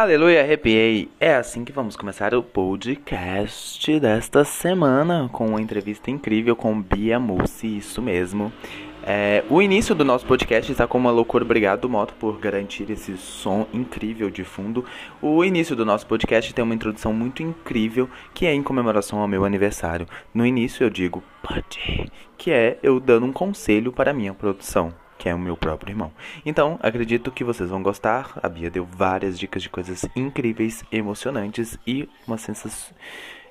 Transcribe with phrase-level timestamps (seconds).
[0.00, 1.10] Aleluia, arrepiei!
[1.20, 7.20] É assim que vamos começar o podcast desta semana com uma entrevista incrível com Bia
[7.20, 8.50] Mussi, isso mesmo.
[9.04, 11.44] É, o início do nosso podcast está com uma loucura.
[11.44, 14.86] Obrigado, Moto, por garantir esse som incrível de fundo.
[15.20, 19.28] O início do nosso podcast tem uma introdução muito incrível que é em comemoração ao
[19.28, 20.06] meu aniversário.
[20.32, 24.94] No início eu digo pode, que é eu dando um conselho para a minha produção
[25.20, 26.10] que é o meu próprio irmão.
[26.46, 28.38] Então, acredito que vocês vão gostar.
[28.42, 32.96] A Bia deu várias dicas de coisas incríveis, emocionantes e uma sensação.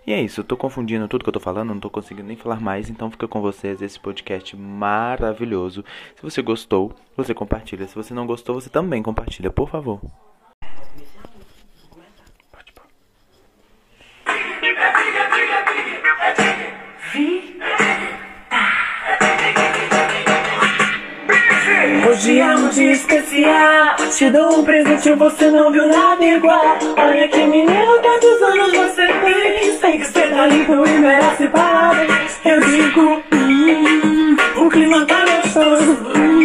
[0.08, 2.36] E é isso, eu tô confundindo tudo que eu tô falando, não tô conseguindo nem
[2.36, 5.86] falar mais, então fica com vocês esse podcast maravilhoso.
[6.16, 7.88] Se você gostou, você compartilha.
[7.88, 10.02] Se você não gostou, você também compartilha, por favor.
[22.28, 26.78] É um dia especial Te dou um presente, você não viu nada igual.
[26.98, 29.78] Olha que menino, quantos anos você tem?
[29.80, 35.98] Sei que você tá limpo e merece parabéns Eu digo, hum, o clima tá gostoso.
[36.18, 36.39] hum,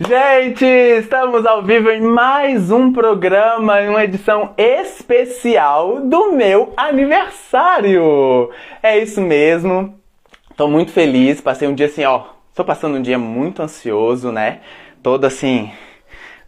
[0.00, 8.48] Gente, estamos ao vivo em mais um programa, em uma edição especial do meu aniversário.
[8.80, 9.98] É isso mesmo.
[10.56, 14.60] Tô muito feliz, passei um dia assim, ó, tô passando um dia muito ansioso, né?
[15.02, 15.72] Todo assim,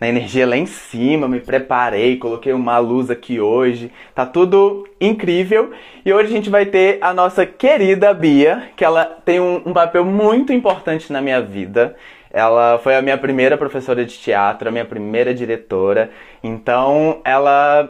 [0.01, 5.73] na energia lá em cima, me preparei, coloquei uma luz aqui hoje, tá tudo incrível.
[6.07, 9.73] E hoje a gente vai ter a nossa querida Bia, que ela tem um, um
[9.73, 11.97] papel muito importante na minha vida.
[12.31, 16.11] Ela foi a minha primeira professora de teatro, a minha primeira diretora.
[16.43, 17.89] Então, ela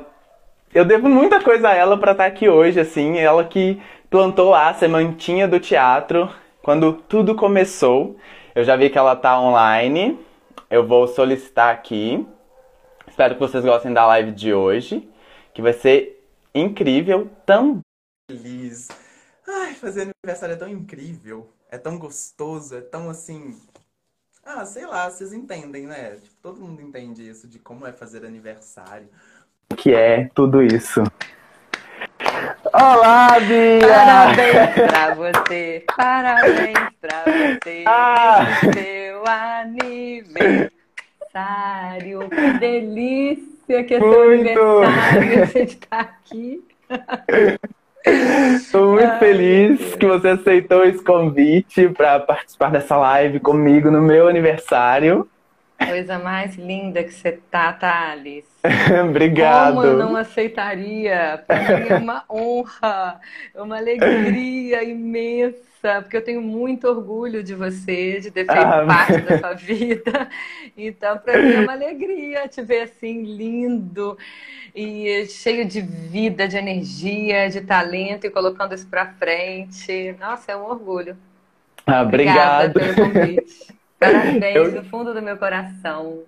[0.73, 3.19] eu devo muita coisa a ela pra estar aqui hoje, assim.
[3.19, 6.31] Ela que plantou a sementinha do teatro
[6.63, 8.17] quando tudo começou.
[8.55, 10.19] Eu já vi que ela tá online.
[10.71, 12.25] Eu vou solicitar aqui.
[13.09, 15.09] Espero que vocês gostem da live de hoje,
[15.53, 16.25] que vai ser
[16.55, 17.81] incrível também.
[18.31, 18.89] Feliz.
[19.49, 23.57] Ai, fazer aniversário é tão incrível, é tão gostoso, é tão assim.
[24.45, 26.17] Ah, sei lá, vocês entendem, né?
[26.17, 29.09] Tipo, todo mundo entende isso de como é fazer aniversário.
[29.71, 31.03] O que é tudo isso?
[32.73, 33.81] Olá, Bia!
[33.89, 38.47] Parabéns pra você, parabéns pra você, Ah.
[38.73, 40.71] seu aniversário.
[42.29, 46.65] Que delícia que é seu aniversário, a gente tá aqui.
[48.07, 54.01] Estou muito Ai, feliz que você aceitou esse convite para participar dessa live comigo no
[54.01, 55.29] meu aniversário.
[55.87, 58.45] Coisa mais linda que você tá, Thales.
[59.09, 59.75] Obrigado.
[59.75, 61.43] Como eu não aceitaria?
[61.47, 63.21] Para mim é uma honra,
[63.55, 65.59] é uma alegria imensa,
[66.03, 70.29] porque eu tenho muito orgulho de você, de ter feito Ah, parte da sua vida.
[70.77, 74.17] Então, para mim é uma alegria te ver assim, lindo
[74.75, 80.15] e cheio de vida, de energia, de talento e colocando isso para frente.
[80.21, 81.17] Nossa, é um orgulho.
[81.87, 82.95] Ah, Obrigada obrigado.
[82.95, 83.75] pelo convite.
[83.99, 86.21] Parabéns Eu- do fundo do meu coração.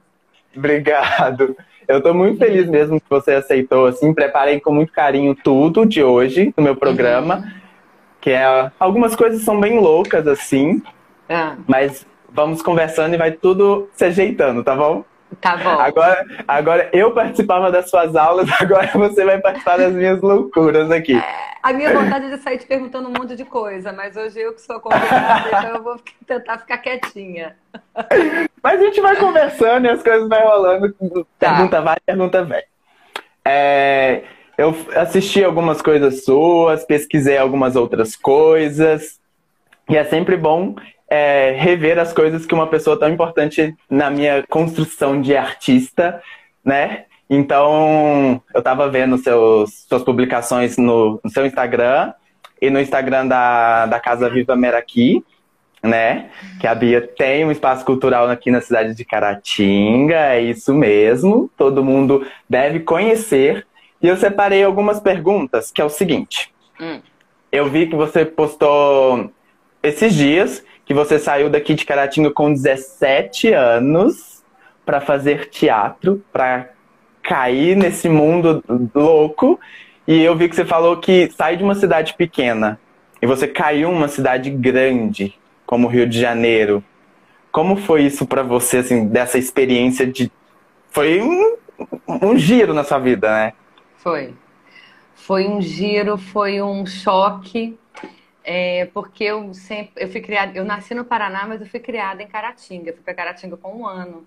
[0.56, 1.56] Obrigado.
[1.88, 6.02] Eu estou muito feliz mesmo que você aceitou, assim, preparei com muito carinho tudo de
[6.02, 7.52] hoje no meu programa,
[8.22, 10.80] que é algumas coisas são bem loucas assim,
[11.28, 15.04] Ah, mas vamos conversando e vai tudo se ajeitando, tá bom?
[15.40, 15.80] tá bom.
[15.80, 21.20] Agora, agora eu participava das suas aulas, agora você vai participar das minhas loucuras aqui.
[21.62, 24.52] A minha vontade é de sair te perguntando um monte de coisa, mas hoje eu
[24.52, 25.96] que sou convidada, então eu vou
[26.26, 27.56] tentar ficar quietinha.
[28.62, 30.92] Mas a gente vai conversando e as coisas vai rolando.
[31.38, 31.50] Tá.
[31.50, 32.62] Pergunta vai, pergunta vem.
[33.44, 34.22] É,
[34.56, 39.20] eu assisti algumas coisas suas, pesquisei algumas outras coisas.
[39.88, 40.74] E é sempre bom
[41.08, 46.22] é, rever as coisas que uma pessoa tão importante na minha construção de artista,
[46.64, 47.04] né?
[47.28, 52.12] Então, eu tava vendo seus, suas publicações no, no seu Instagram
[52.60, 55.24] e no Instagram da, da Casa Viva Meraki,
[55.82, 56.30] né?
[56.60, 61.50] Que a Bia tem um espaço cultural aqui na cidade de Caratinga, é isso mesmo.
[61.56, 63.66] Todo mundo deve conhecer.
[64.02, 66.52] E eu separei algumas perguntas, que é o seguinte.
[66.80, 67.00] Hum.
[67.50, 69.30] Eu vi que você postou
[69.82, 74.42] esses dias que você saiu daqui de Caratinga com 17 anos
[74.84, 76.70] para fazer teatro, para
[77.22, 78.62] cair nesse mundo
[78.94, 79.60] louco.
[80.06, 82.80] E eu vi que você falou que sai de uma cidade pequena
[83.20, 86.82] e você caiu uma cidade grande, como Rio de Janeiro.
[87.52, 90.32] Como foi isso para você, assim, dessa experiência de.
[90.90, 91.56] Foi um,
[92.08, 93.52] um giro na sua vida, né?
[94.02, 94.34] Foi.
[95.14, 97.78] Foi um giro, foi um choque,
[98.42, 102.20] é, porque eu sempre, eu fui criada, eu nasci no Paraná, mas eu fui criada
[102.20, 104.26] em Caratinga, eu fui para Caratinga com um ano.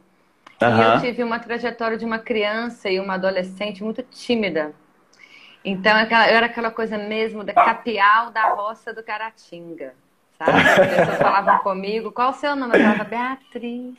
[0.62, 0.80] Uhum.
[0.80, 4.74] E eu tive uma trajetória de uma criança e uma adolescente muito tímida.
[5.66, 9.94] Então eu era aquela coisa mesmo da capial da roça do Caratinga,
[10.38, 10.51] sabe?
[10.51, 12.78] As pessoas falavam comigo, qual o seu nome?
[12.78, 13.98] Eu falava Beatriz.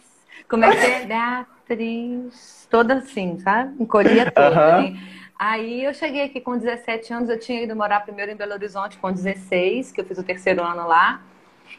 [0.49, 1.05] Como é que é?
[1.05, 2.67] Beatriz.
[2.70, 3.82] Toda assim, sabe?
[3.82, 4.79] Encolhia toda.
[4.79, 5.15] Uhum.
[5.38, 8.96] Aí eu cheguei aqui com 17 anos, eu tinha ido morar primeiro em Belo Horizonte
[8.96, 11.22] com 16, que eu fiz o terceiro ano lá.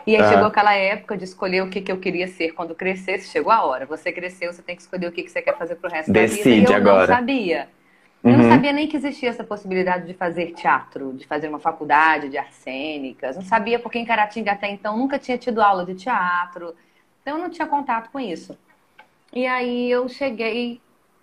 [0.05, 0.29] E aí ah.
[0.29, 3.63] chegou aquela época de escolher o que, que eu queria ser quando crescesse, chegou a
[3.65, 3.85] hora.
[3.85, 6.43] Você cresceu, você tem que escolher o que, que você quer fazer pro resto Decide
[6.43, 6.71] da vida.
[6.71, 7.07] E eu agora.
[7.07, 7.69] não sabia.
[8.23, 8.31] Uhum.
[8.31, 12.29] Eu não sabia nem que existia essa possibilidade de fazer teatro, de fazer uma faculdade
[12.29, 13.35] de arcênicas.
[13.35, 16.75] Não sabia porque em Caratinga até então nunca tinha tido aula de teatro.
[17.21, 18.57] Então eu não tinha contato com isso.
[19.33, 20.79] E aí eu cheguei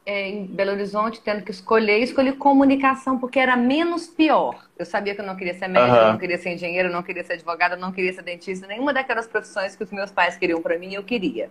[0.07, 4.67] é, em Belo Horizonte, tendo que escolher, escolhi comunicação porque era menos pior.
[4.79, 6.13] Eu sabia que eu não queria ser médico, uhum.
[6.13, 9.75] não queria ser engenheiro, não queria ser advogada, não queria ser dentista, nenhuma daquelas profissões
[9.75, 11.49] que os meus pais queriam para mim, eu queria.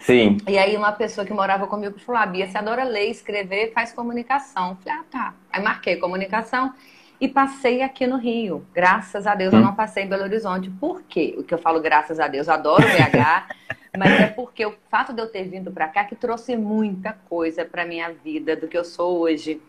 [0.00, 0.38] Sim.
[0.48, 3.92] E aí uma pessoa que morava comigo falou: ah, Bia, você adora ler, escrever, faz
[3.92, 4.76] comunicação.
[4.82, 5.34] falei, ah, tá.
[5.50, 6.72] Aí marquei comunicação
[7.20, 8.66] e passei aqui no Rio.
[8.74, 9.58] Graças a Deus hum.
[9.58, 10.70] eu não passei em Belo Horizonte.
[10.70, 11.34] Por quê?
[11.38, 13.72] O que eu falo, graças a Deus, adoro BH.
[13.96, 17.64] Mas é porque o fato de eu ter vindo para cá que trouxe muita coisa
[17.64, 19.60] para minha vida do que eu sou hoje.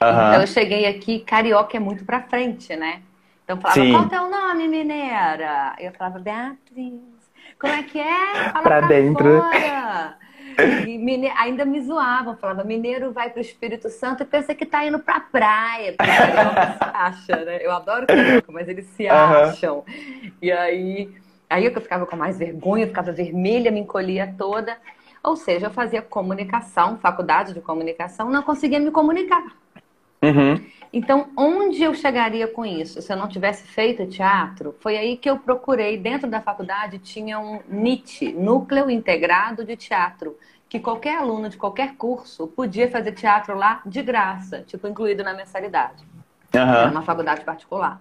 [0.00, 0.08] Uhum.
[0.08, 3.02] Então eu cheguei aqui, carioca é muito para frente, né?
[3.42, 3.92] Então eu falava, Sim.
[3.92, 5.74] qual é o nome, mineira?
[5.78, 7.00] Eu falava, Beatriz.
[7.58, 8.50] Como é que é?
[8.50, 9.40] Fala pra, pra dentro.
[9.40, 10.18] Fora.
[10.86, 11.28] E mine...
[11.36, 15.18] ainda me zoavam, falava, mineiro vai pro Espírito Santo e pensa que tá indo pra
[15.18, 15.94] praia.
[15.96, 17.58] Porque carioca se acha, né?
[17.60, 19.12] Eu adoro carioca, mas eles se uhum.
[19.12, 19.84] acham.
[20.40, 21.10] E aí
[21.54, 24.76] Aí eu ficava com mais vergonha, ficava vermelha, me encolhia toda.
[25.22, 29.56] Ou seja, eu fazia comunicação, faculdade de comunicação, não conseguia me comunicar.
[30.20, 30.60] Uhum.
[30.92, 33.00] Então, onde eu chegaria com isso?
[33.00, 35.96] Se eu não tivesse feito teatro, foi aí que eu procurei.
[35.96, 40.36] Dentro da faculdade tinha um NIT, Núcleo Integrado de Teatro,
[40.68, 45.34] que qualquer aluno de qualquer curso podia fazer teatro lá de graça, tipo, incluído na
[45.34, 46.02] mensalidade.
[46.52, 46.60] Uhum.
[46.60, 48.00] Era uma faculdade particular.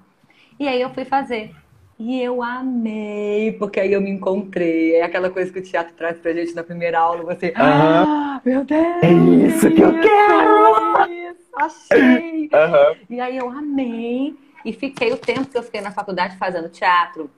[0.60, 1.54] E aí eu fui fazer.
[2.00, 4.96] E eu amei, porque aí eu me encontrei.
[4.96, 7.48] É aquela coisa que o teatro traz pra gente na primeira aula, você.
[7.48, 7.54] Uhum.
[7.58, 9.04] Ah, meu Deus!
[9.04, 9.12] É
[9.48, 11.12] isso que eu quero!
[11.12, 12.44] Isso, achei!
[12.46, 12.96] Uhum.
[13.10, 14.36] E aí eu amei.
[14.66, 17.30] E fiquei o tempo que eu fiquei na faculdade fazendo teatro.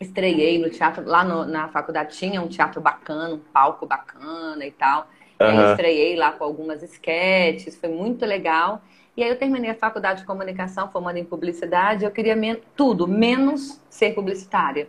[0.00, 4.70] Estreiei no teatro, lá no, na faculdade tinha um teatro bacana, um palco bacana e
[4.70, 5.08] tal.
[5.40, 5.46] Uhum.
[5.46, 8.82] E aí estreiei lá com algumas esquetes, foi muito legal.
[9.16, 12.04] E aí eu terminei a faculdade de comunicação, formando em publicidade.
[12.04, 14.88] Eu queria men tudo, menos ser publicitária.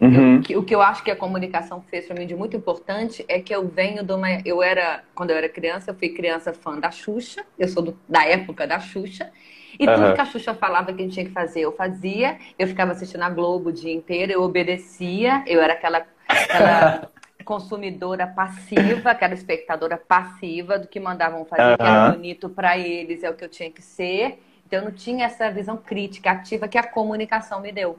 [0.00, 0.42] Uhum.
[0.48, 3.40] Eu, o que eu acho que a comunicação fez para mim de muito importante é
[3.40, 4.28] que eu venho de uma.
[4.44, 5.02] Eu era.
[5.14, 7.44] Quando eu era criança, eu fui criança fã da Xuxa.
[7.58, 9.30] Eu sou do, da época da Xuxa.
[9.78, 9.94] E uhum.
[9.94, 12.38] tudo que a Xuxa falava que a gente tinha que fazer, eu fazia.
[12.58, 15.42] Eu ficava assistindo a Globo o dia inteiro, eu obedecia.
[15.46, 17.10] Eu era aquela, aquela
[17.44, 21.76] consumidora passiva, aquela espectadora passiva do que mandavam fazer, uhum.
[21.76, 24.42] que era bonito para eles, é o que eu tinha que ser.
[24.66, 27.98] Então eu não tinha essa visão crítica, ativa que a comunicação me deu.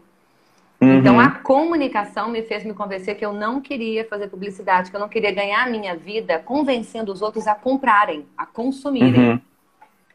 [0.82, 0.98] Uhum.
[0.98, 5.00] Então a comunicação me fez me convencer que eu não queria fazer publicidade, que eu
[5.00, 9.30] não queria ganhar a minha vida convencendo os outros a comprarem, a consumirem.
[9.30, 9.42] Uhum.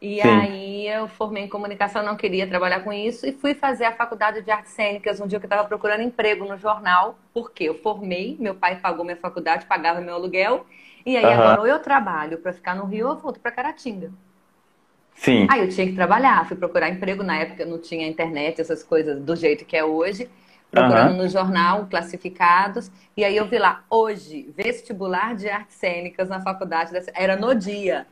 [0.01, 0.27] E Sim.
[0.27, 4.41] aí eu formei em comunicação, não queria trabalhar com isso e fui fazer a faculdade
[4.41, 8.35] de artes cênicas um dia que eu estava procurando emprego no jornal, porque eu formei,
[8.39, 10.65] meu pai pagou minha faculdade, pagava meu aluguel,
[11.05, 11.31] e aí uhum.
[11.31, 14.11] agora ou eu trabalho para ficar no Rio ou eu volto para Caratinga.
[15.13, 15.45] Sim.
[15.51, 19.21] Aí eu tinha que trabalhar, fui procurar emprego, na época não tinha internet, essas coisas
[19.21, 20.27] do jeito que é hoje,
[20.71, 21.17] procurando uhum.
[21.17, 26.91] no jornal, classificados, e aí eu vi lá, hoje, vestibular de artes cênicas na faculdade,
[27.13, 28.07] era no dia.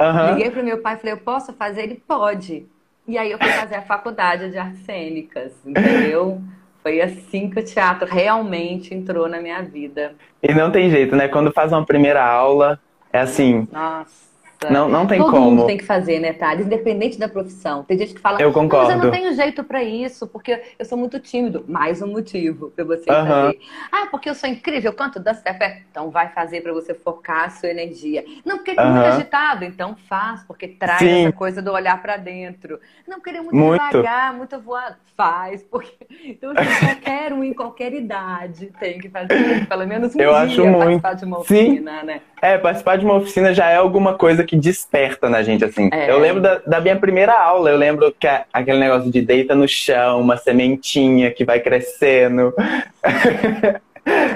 [0.00, 0.34] Uhum.
[0.34, 1.82] Liguei pro meu pai e falei, eu posso fazer?
[1.82, 2.66] Ele pode.
[3.06, 6.40] E aí eu fui fazer a faculdade de artes cênicas, entendeu?
[6.82, 10.14] Foi assim que o teatro realmente entrou na minha vida.
[10.42, 11.28] E não tem jeito, né?
[11.28, 12.80] Quando faz uma primeira aula,
[13.12, 13.68] é assim.
[13.72, 14.33] Nossa.
[14.70, 15.50] Não, não tem Todo como.
[15.50, 16.66] mundo tem que fazer, né, Thales?
[16.66, 17.82] Independente da profissão.
[17.84, 19.02] Tem gente que fala, Eu "Não, mas eu concordo.
[19.04, 21.64] não tenho jeito pra isso, porque eu sou muito tímido.
[21.68, 23.58] Mais um motivo pra você fazer.
[23.92, 25.82] Ah, porque eu sou incrível, eu canto, danço, é.
[25.90, 28.24] Então vai fazer pra você focar a sua energia.
[28.44, 29.08] Não, porque é muito Aham.
[29.08, 31.26] agitado, então faz, porque traz Sim.
[31.26, 32.78] essa coisa do olhar pra dentro.
[33.06, 33.80] Não, querer muito, Muito.
[33.86, 35.94] devagar, muito voar, faz, porque
[36.24, 40.38] então assim, qualquer um em qualquer idade tem que fazer pelo menos um Eu dia
[40.40, 40.78] acho muito.
[40.78, 41.62] participar de uma Sim.
[41.68, 42.20] oficina, né?
[42.42, 45.88] É, participar de uma oficina já é alguma coisa que desperta na gente, assim.
[45.92, 46.10] É.
[46.10, 49.54] Eu lembro da, da minha primeira aula, eu lembro que é aquele negócio de deita
[49.54, 52.54] no chão, uma sementinha que vai crescendo.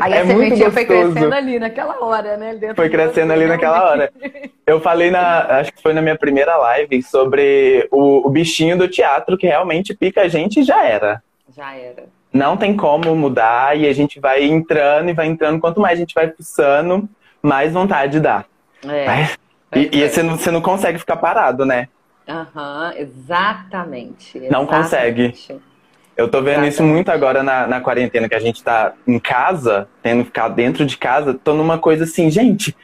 [0.01, 2.55] Aí É a muito sementinha foi crescendo ali naquela hora, né?
[2.55, 4.11] Dentro Foi crescendo ali naquela hora.
[4.67, 5.59] Eu falei na.
[5.61, 9.95] Acho que foi na minha primeira live sobre o, o bichinho do teatro que realmente
[9.95, 11.23] pica a gente e já era.
[11.55, 12.05] Já era.
[12.33, 15.61] Não tem como mudar e a gente vai entrando e vai entrando.
[15.61, 17.09] Quanto mais a gente vai fuçando,
[17.43, 18.45] mais vontade dá.
[18.87, 19.07] É.
[19.07, 19.39] Mas-
[19.75, 20.09] E, e é.
[20.09, 21.89] você, não, você não consegue ficar parado, né?
[22.29, 24.39] Aham, exatamente.
[24.51, 25.23] Não consegue.
[25.35, 25.69] exatamente.
[26.17, 26.95] Eu tô vendo isso Exatamente.
[26.95, 30.85] muito agora na, na quarentena, que a gente tá em casa, tendo que ficar dentro
[30.85, 32.77] de casa, tô numa coisa assim, gente,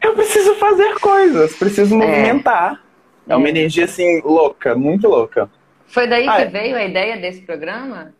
[0.00, 2.80] eu preciso fazer coisas, preciso movimentar.
[3.28, 3.50] É, uma É.
[3.50, 5.50] energia assim, louca, muito louca.
[5.88, 6.46] Foi daí Ah, que é.
[6.46, 8.12] veio a ideia desse programa?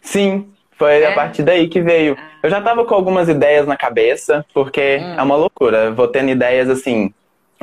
[0.00, 1.08] Sim, foi É?
[1.08, 2.16] a partir daí que veio.
[2.42, 5.14] Eu já tava com algumas ideias na cabeça, porque Hum.
[5.18, 5.90] é uma loucura.
[5.90, 7.12] Vou tendo ideias assim,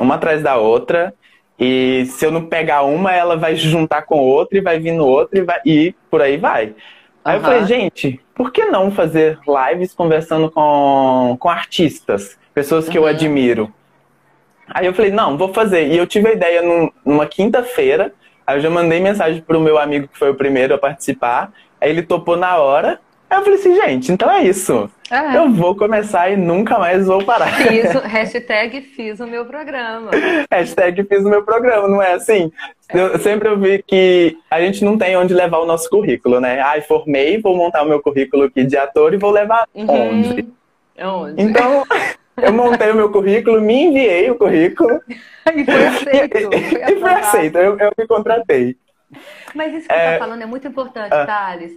[0.00, 1.14] uma atrás da outra.
[1.58, 5.38] E se eu não pegar uma, ela vai juntar com outra e vai vindo outra
[5.38, 6.74] e, vai, e por aí vai.
[7.24, 7.42] Aí eu Aham.
[7.42, 13.08] falei, gente, por que não fazer lives conversando com, com artistas, pessoas que eu Uhum.
[13.08, 13.74] admiro?
[14.72, 15.88] Aí eu falei, não, vou fazer.
[15.88, 18.12] E eu tive a ideia num- numa quinta-feira.
[18.46, 21.52] Aí eu já mandei mensagem pro meu amigo que foi o primeiro a participar.
[21.80, 23.00] Aí ele topou na hora.
[23.30, 24.90] Aí eu falei assim, gente, então é isso.
[25.08, 25.36] É.
[25.36, 27.46] Eu vou começar e nunca mais vou parar.
[27.54, 30.10] Fiz, hashtag fiz o meu programa.
[30.50, 32.50] Hashtag fiz o meu programa, não é assim?
[32.92, 36.60] Eu sempre ouvi que a gente não tem onde levar o nosso currículo, né?
[36.60, 40.46] Ai, formei, vou montar o meu currículo aqui de ator e vou levar onde?
[40.98, 41.22] Uhum.
[41.22, 41.42] Onde?
[41.42, 41.84] Então,
[42.36, 45.00] eu montei o meu currículo, me enviei o currículo
[45.54, 46.50] E foi aceito.
[46.50, 47.58] Foi e foi aceito.
[47.58, 48.76] Eu, eu me contratei.
[49.54, 50.12] Mas isso que É.
[50.14, 51.26] você tá falando é muito importante, Ah.
[51.26, 51.72] Thales,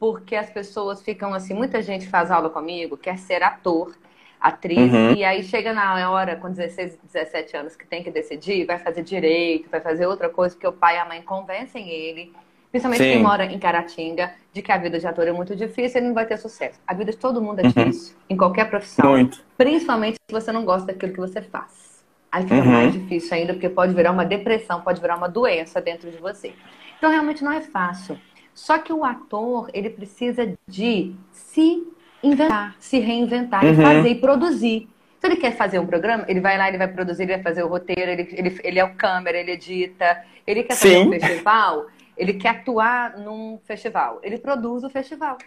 [0.00, 3.94] porque as pessoas ficam assim, muita gente faz aula comigo, quer ser ator,
[4.40, 5.12] atriz, Uhum.
[5.12, 9.02] e aí chega na hora, com 16, 17 anos, que tem que decidir, vai fazer
[9.02, 12.32] direito, vai fazer outra coisa, porque o pai e a mãe convencem ele,
[12.70, 13.10] principalmente Sim.
[13.10, 16.06] quem mora em Caratinga, de que a vida de ator é muito difícil e ele
[16.08, 16.80] não vai ter sucesso.
[16.86, 17.68] A vida de todo mundo é Uhum.
[17.68, 19.10] difícil, em qualquer profissão.
[19.10, 19.44] Muito.
[19.58, 22.02] Principalmente se você não gosta daquilo que você faz.
[22.32, 22.64] Aí fica Uhum.
[22.72, 26.54] mais difícil ainda, porque pode virar uma depressão, pode virar uma doença dentro de você.
[26.96, 28.18] Então, realmente não é fácil.
[28.60, 31.82] Só que o ator, ele precisa de se
[32.22, 33.82] inventar, se reinventar e Uhum.
[33.82, 34.86] fazer e produzir.
[35.18, 37.62] Se ele quer fazer um programa, ele vai lá, ele vai produzir, ele vai fazer
[37.62, 40.22] o roteiro, ele, ele, ele é o câmera, ele edita.
[40.46, 41.06] Ele quer fazer Sim.
[41.08, 41.86] um festival,
[42.18, 44.20] ele quer atuar num festival.
[44.22, 45.38] Ele produz o festival.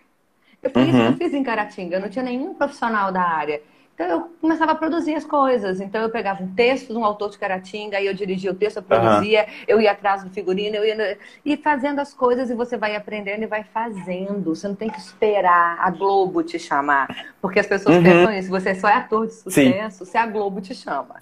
[0.63, 1.08] Eu fiz isso que Uhum.
[1.12, 3.62] eu fiz em Caratinga, eu não tinha nenhum profissional da área.
[4.03, 5.79] Então eu começava a produzir as coisas.
[5.79, 8.77] Então eu pegava um texto de um autor de Caratinga, aí eu dirigia o texto,
[8.77, 12.75] eu produzia, eu ia atrás do figurino, eu ia e fazendo as coisas e você
[12.77, 14.53] vai aprendendo e vai fazendo.
[14.55, 17.07] Você não tem que esperar a Globo te chamar,
[17.41, 18.03] porque as pessoas Uhum.
[18.03, 18.50] pensam isso.
[18.50, 21.15] Você só é ator de sucesso se a Globo te chama.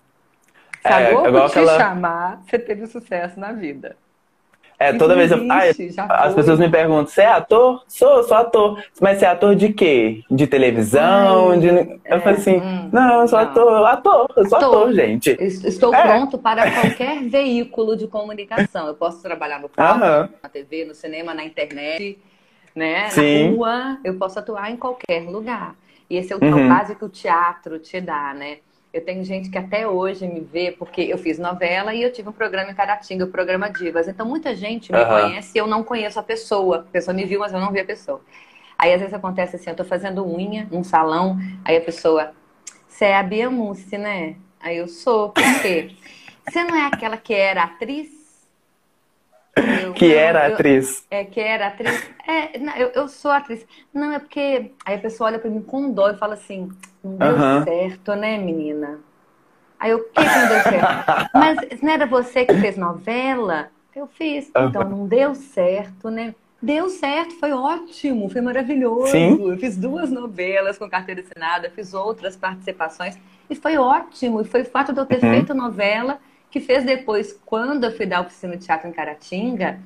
[0.81, 3.95] Se a É, Globo igual te aquela- chamar, você teve sucesso na vida.
[4.81, 5.45] É, toda vez eu.
[5.49, 7.83] Ah, as pessoas me perguntam: você é ator?
[7.87, 8.83] Sou, sou ator.
[8.99, 10.23] Mas você é ator de quê?
[10.29, 11.51] De televisão?
[11.51, 11.69] Ai, de...
[11.69, 13.45] é, Eu falei assim: hum, não, eu sou não.
[13.47, 14.75] ator, ator, eu sou Ator.
[14.75, 15.29] ator, gente.
[15.39, 16.01] Es- Estou É.
[16.03, 18.87] pronto para qualquer veículo de comunicação.
[18.87, 20.29] Eu posso trabalhar no palco, Aham.
[20.41, 22.17] na TV, no cinema, na internet,
[22.75, 23.09] né?
[23.09, 23.49] Sim.
[23.49, 23.99] Na rua.
[24.03, 25.75] Eu posso atuar em qualquer lugar.
[26.09, 26.67] E esse é o Uhum.
[26.67, 28.57] base que o teatro te dá, né?
[28.93, 32.27] Eu tenho gente que até hoje me vê, porque eu fiz novela e eu tive
[32.27, 34.07] um programa em Caratinga, o programa Divas.
[34.07, 35.23] Então muita gente me Aham.
[35.23, 36.79] conhece e eu não conheço a pessoa.
[36.79, 38.21] A pessoa me viu, mas eu não vi a pessoa.
[38.77, 42.33] Aí às vezes acontece assim, eu tô fazendo unha num salão, aí a pessoa,
[42.87, 44.35] você é a Bia Mussi, né?
[44.59, 45.91] Aí eu sou, por quê?
[46.43, 48.09] Você não é aquela que era atriz?
[49.55, 51.05] Eu, Que "Não, era eu- atriz.
[51.09, 52.03] é, que era atriz.
[52.27, 53.65] É, não, eu, eu sou atriz.
[53.93, 54.71] Não, é porque.
[54.85, 56.69] Aí a pessoa olha pra mim com dó e fala assim:
[57.03, 57.63] não deu Aham.
[57.63, 58.99] certo, né, menina?
[59.79, 60.93] Aí eu, o que, que não deu certo?
[61.33, 63.69] Mas não era você que fez novela?
[63.95, 64.51] Eu fiz.
[64.57, 66.35] Então não deu certo, né?
[66.61, 69.11] Deu certo, foi ótimo, foi maravilhoso.
[69.11, 69.51] Sim.
[69.51, 73.17] Eu fiz duas novelas com carteira assinada, fiz outras participações
[73.49, 74.41] e foi ótimo.
[74.41, 75.31] E foi o fato de eu ter Uhum.
[75.31, 76.19] feito novela
[76.51, 79.79] que fez depois, quando eu fui dar oficina de teatro em Caratinga,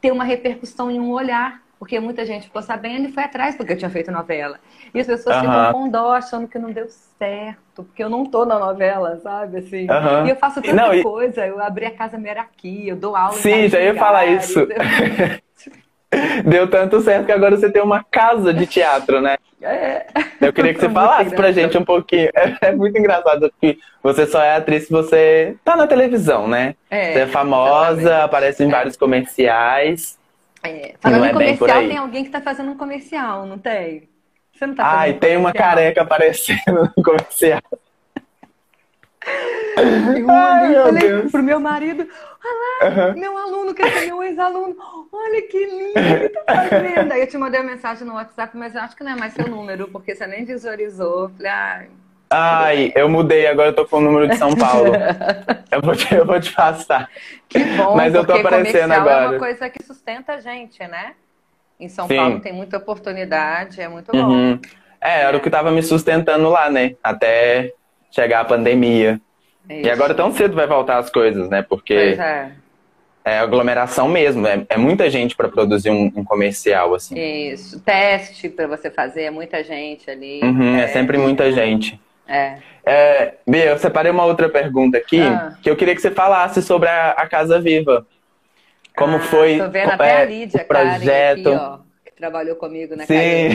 [0.00, 1.60] ter uma repercussão em um olhar.
[1.82, 4.60] Porque muita gente ficou sabendo e foi atrás porque eu tinha feito novela.
[4.94, 5.42] E as pessoas uhum.
[5.42, 6.86] ficam com dó, achando que não deu
[7.18, 9.58] certo, porque eu não tô na novela, sabe?
[9.58, 9.88] Assim.
[9.90, 10.26] Uhum.
[10.28, 13.32] E eu faço tanta não, coisa, eu abri a Casa Meraki, eu dou aula.
[13.32, 14.64] Sim, já ia falar isso.
[16.46, 19.36] Deu tanto certo que agora você tem uma casa de teatro, né?
[19.60, 20.06] É.
[20.40, 22.30] Eu queria que você falasse pra gente um pouquinho.
[22.32, 26.76] É, é, muito engraçado que você só é atriz se você tá na televisão, né?
[26.88, 28.24] É, você é famosa, exatamente.
[28.24, 28.70] aparece em é.
[28.70, 30.21] vários comerciais.
[30.62, 30.94] É.
[31.00, 34.08] Falando em é comercial, tem alguém que tá fazendo um comercial, não tem?
[34.52, 37.62] Você não tá fazendo Ai, tem uma careca aparecendo no comercial.
[39.26, 41.32] Eu Ai, falei Deus.
[41.32, 42.06] pro meu marido,
[42.44, 43.18] olha lá, uhum.
[43.18, 44.76] meu aluno quer ser meu ex-aluno.
[45.10, 47.12] Olha que lindo ele tá fazendo.
[47.12, 49.32] Aí eu te mandei uma mensagem no WhatsApp, mas eu acho que não é mais
[49.32, 51.30] seu número, porque você nem visualizou.
[51.30, 51.88] Falei, ai.
[52.32, 54.92] Ai, eu mudei, agora eu tô com o número de São Paulo.
[55.70, 57.10] eu, vou te, eu vou te passar.
[57.48, 59.24] Que bom, mas eu tô aparecendo agora.
[59.24, 61.12] é uma coisa que sustenta a gente, né?
[61.78, 62.16] Em São Sim.
[62.16, 64.18] Paulo tem muita oportunidade, é muito bom.
[64.18, 64.60] Uhum.
[65.00, 66.94] É, era o que tava me sustentando lá, né?
[67.02, 67.72] Até
[68.10, 69.20] chegar a pandemia.
[69.68, 69.86] Isso.
[69.86, 71.60] E agora tão cedo vai voltar as coisas, né?
[71.60, 72.52] Porque é.
[73.24, 73.38] é.
[73.40, 77.18] aglomeração mesmo, é, é muita gente para produzir um, um, comercial, assim.
[77.18, 80.40] Isso, teste para você fazer, é muita gente ali.
[80.42, 82.00] Uhum, é, sempre muita gente.
[82.32, 82.58] É.
[82.84, 83.34] é.
[83.46, 85.54] Bia, eu separei uma outra pergunta aqui, ah.
[85.62, 88.06] que eu queria que você falasse sobre a, a Casa Viva.
[88.96, 91.48] Como ah, foi tô vendo até a é, Lídia, o projeto?
[91.48, 93.48] Aqui, ó trabalhou comigo na Sim.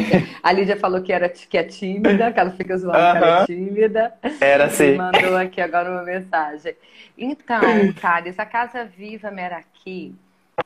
[0.43, 3.11] A Lídia falou que, era, que é tímida, que ela fica zoando uh -huh.
[3.13, 4.13] que ela é tímida.
[4.41, 4.95] Era sim.
[4.95, 6.75] E mandou aqui agora uma mensagem.
[7.17, 7.61] Então,
[8.01, 10.13] Thales, a Casa Viva Meraki,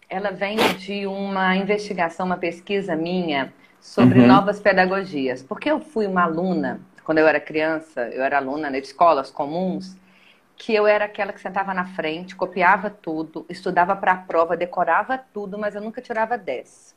[0.09, 4.27] ela vem de uma investigação, uma pesquisa minha sobre uhum.
[4.27, 5.43] novas pedagogias.
[5.43, 9.97] Porque eu fui uma aluna, quando eu era criança, eu era aluna de escolas comuns,
[10.55, 15.17] que eu era aquela que sentava na frente, copiava tudo, estudava para a prova, decorava
[15.17, 16.95] tudo, mas eu nunca tirava 10.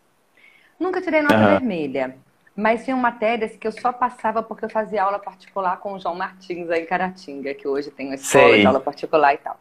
[0.78, 1.46] Nunca tirei nota uhum.
[1.46, 2.16] vermelha.
[2.56, 6.14] Mas tinha matérias que eu só passava porque eu fazia aula particular com o João
[6.14, 8.60] Martins aí em Caratinga, que hoje tem uma escola Sei.
[8.60, 9.58] de aula particular e tal.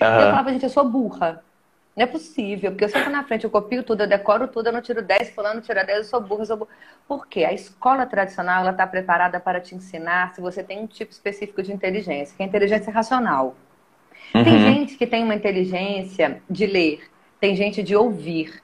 [0.00, 0.06] Uhum.
[0.06, 1.44] Eu falava, gente, eu sou burra.
[1.94, 4.72] Não é possível, porque eu sento na frente, eu copio tudo, eu decoro tudo, eu
[4.72, 6.70] não tiro 10, fulano tira 10, eu sou burra, eu sou burra.
[7.06, 7.44] Por quê?
[7.44, 11.62] A escola tradicional, ela está preparada para te ensinar se você tem um tipo específico
[11.62, 13.54] de inteligência, que é a inteligência racional.
[14.34, 14.44] Uhum.
[14.44, 17.02] Tem gente que tem uma inteligência de ler,
[17.38, 18.62] tem gente de ouvir,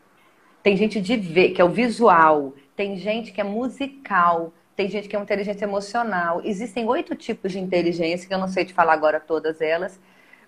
[0.62, 2.52] tem gente de ver, que é o visual.
[2.76, 4.52] Tem gente que é musical.
[4.76, 6.40] Tem gente que é uma inteligência emocional.
[6.44, 9.98] Existem oito tipos de inteligência, que eu não sei te falar agora todas elas,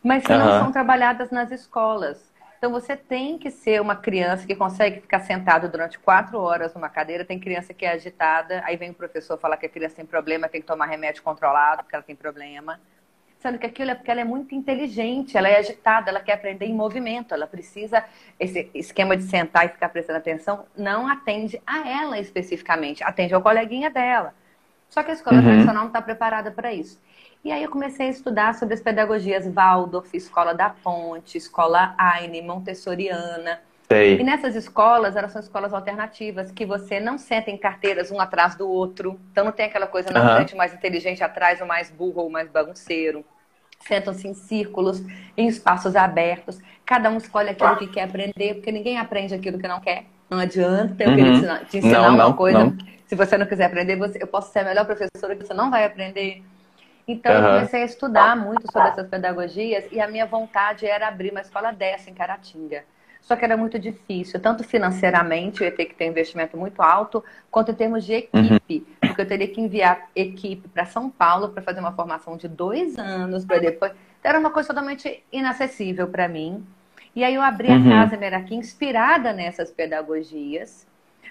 [0.03, 0.39] mas que uhum.
[0.39, 2.30] não são trabalhadas nas escolas.
[2.61, 6.91] Então você tem que ser uma criança que consegue ficar sentado durante quatro horas numa
[6.91, 7.25] cadeira.
[7.25, 10.47] Tem criança que é agitada, aí vem o professor falar que a criança tem problema,
[10.47, 12.79] tem que tomar remédio controlado porque ela tem problema
[13.39, 16.67] sendo que aquilo é porque ela é muito inteligente, ela é agitada, ela quer aprender
[16.67, 18.05] em movimento, ela precisa,
[18.39, 23.41] esse esquema de sentar e ficar prestando atenção, não atende a ela especificamente, atende ao
[23.41, 24.35] coleguinha dela.
[24.91, 25.45] Só que a escola uhum.
[25.45, 27.01] tradicional não está preparada para isso.
[27.45, 32.43] E aí eu comecei a estudar sobre as pedagogias Waldorf, Escola da Ponte, Escola Aine,
[32.43, 33.61] Montessoriana,
[33.93, 34.21] Sei.
[34.21, 38.55] E nessas escolas, elas são escolas alternativas, que você não senta em carteiras um atrás
[38.55, 39.19] do outro.
[39.33, 40.39] Então não tem aquela coisa, não, uhum.
[40.39, 43.25] gente mais inteligente atrás, o mais burro ou mais bagunceiro.
[43.81, 45.03] Sentam-se em círculos,
[45.37, 46.61] em espaços abertos.
[46.87, 50.05] Cada um escolhe aquilo que quer aprender, porque ninguém aprende aquilo que não quer.
[50.31, 51.19] Não adianta eu uhum.
[51.19, 52.59] ensinar, te ensinar não, uma não, coisa.
[52.61, 52.79] Não.
[53.09, 55.69] Se você não quiser aprender, você, eu posso ser a melhor professora que você não
[55.69, 56.45] vai aprender.
[57.11, 57.39] Então, uhum.
[57.39, 61.41] eu comecei a estudar muito sobre essas pedagogias e a minha vontade era abrir uma
[61.41, 62.85] escola dessa em Caratinga.
[63.21, 66.81] Só que era muito difícil, tanto financeiramente, eu ia ter que ter um investimento muito
[66.81, 68.75] alto, quanto em termos de equipe.
[68.75, 69.09] Uhum.
[69.09, 72.97] Porque eu teria que enviar equipe para São Paulo para fazer uma formação de dois
[72.97, 73.93] anos, para depois.
[74.21, 76.65] Então, era uma coisa totalmente inacessível para mim.
[77.15, 77.89] E aí eu abri uhum.
[77.89, 80.87] a Casa Meraki inspirada nessas pedagogias,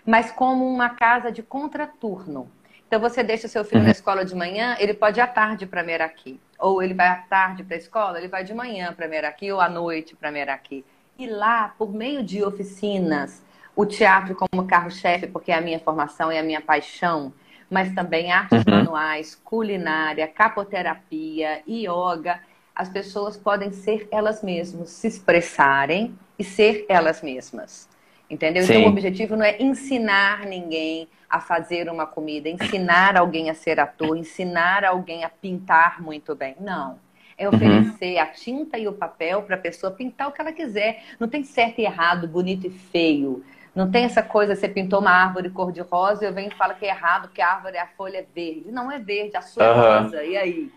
[0.06, 2.52] mas como uma casa de contraturno.
[2.90, 3.86] Então você deixa seu filho uhum.
[3.86, 6.40] na escola de manhã, ele pode ir à tarde para Meraki.
[6.58, 9.62] Ou ele vai à tarde para a escola, ele vai de manhã para Meraki ou
[9.62, 10.84] à noite para Meraki.
[11.16, 13.44] E lá, por meio de oficinas,
[13.76, 17.32] o teatro como carro-chefe, porque é a minha formação e a minha paixão,
[17.70, 18.74] mas também artes uhum.
[18.78, 22.40] manuais, culinária, capoterapia, yoga,
[22.76, 27.88] as pessoas podem ser elas mesmas, se expressarem e ser elas mesmas.
[28.30, 28.64] Entendeu?
[28.64, 28.74] Sim.
[28.74, 33.80] Então, o objetivo não é ensinar ninguém a fazer uma comida, ensinar alguém a ser
[33.80, 36.56] ator, ensinar alguém a pintar muito bem.
[36.60, 36.98] Não
[37.40, 37.56] é uhum.
[37.56, 38.22] oferecer uhum.
[38.22, 41.02] a tinta e o papel para a pessoa pintar o que ela quiser.
[41.18, 43.44] Não tem certo e errado, bonito e feio.
[43.74, 46.86] Não tem essa coisa, você pintou uma árvore cor-de-rosa e eu venho e falo que
[46.86, 48.70] é errado, que a árvore, a folha é verde.
[48.72, 49.70] Não é verde, a sua uhum.
[49.70, 50.24] é rosa.
[50.24, 50.72] E aí?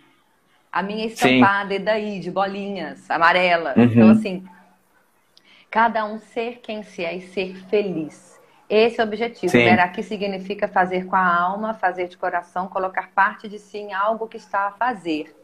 [0.71, 1.75] A minha é estampada Sim.
[1.75, 3.75] é daí, de bolinhas, amarela.
[3.77, 3.83] Uhum.
[3.83, 4.45] Então, assim,
[5.73, 8.41] cada um ser quem se é e ser feliz.
[8.71, 9.51] Esse é o objetivo.
[9.51, 9.65] Sim.
[9.65, 14.29] Meraki significa fazer com a alma, fazer de coração, colocar parte de si em algo
[14.29, 15.35] que está a fazer.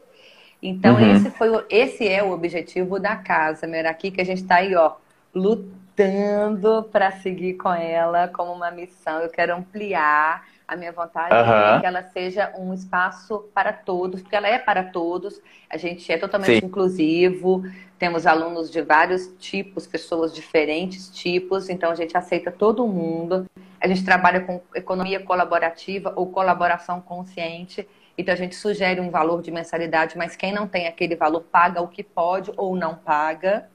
[0.61, 1.15] Então, Uhum.
[1.15, 4.75] esse, foi, o- esse é o objetivo da casa Meraki, que a gente está aí,
[4.75, 4.93] ó,
[5.33, 9.19] lutando para seguir com ela como uma missão.
[9.21, 10.45] Eu quero ampliar.
[10.69, 11.77] A minha vontade Aham.
[11.77, 15.41] é que ela seja um espaço para todos, porque ela é para todos.
[15.67, 16.65] A gente é totalmente Sim.
[16.67, 17.63] inclusivo,
[17.97, 23.47] temos alunos de vários tipos, pessoas diferentes tipos, então a gente aceita todo mundo.
[23.81, 27.89] A gente trabalha com economia colaborativa ou colaboração consciente.
[28.15, 31.81] Então a gente sugere um valor de mensalidade, mas quem não tem aquele valor paga
[31.81, 33.67] o que pode ou não paga.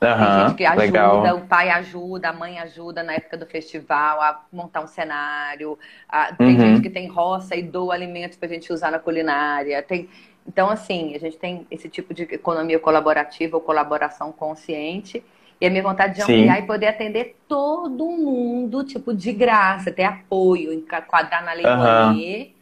[0.00, 1.36] Tem Aham, gente que ajuda, legal.
[1.36, 5.78] o pai ajuda, a mãe ajuda na época do festival a montar um cenário.
[6.08, 6.60] a- tem Uhum.
[6.60, 9.82] gente que tem roça e doa alimentos para a gente usar na culinária.
[9.82, 10.08] Tem,
[10.46, 15.22] então, assim, a gente tem esse tipo de economia colaborativa ou colaboração consciente.
[15.60, 16.32] E a minha vontade de Sim.
[16.32, 21.64] ampliar e poder atender todo mundo, tipo, de graça, ter apoio, enquadrar na Lei.
[21.66, 22.54] Rouanet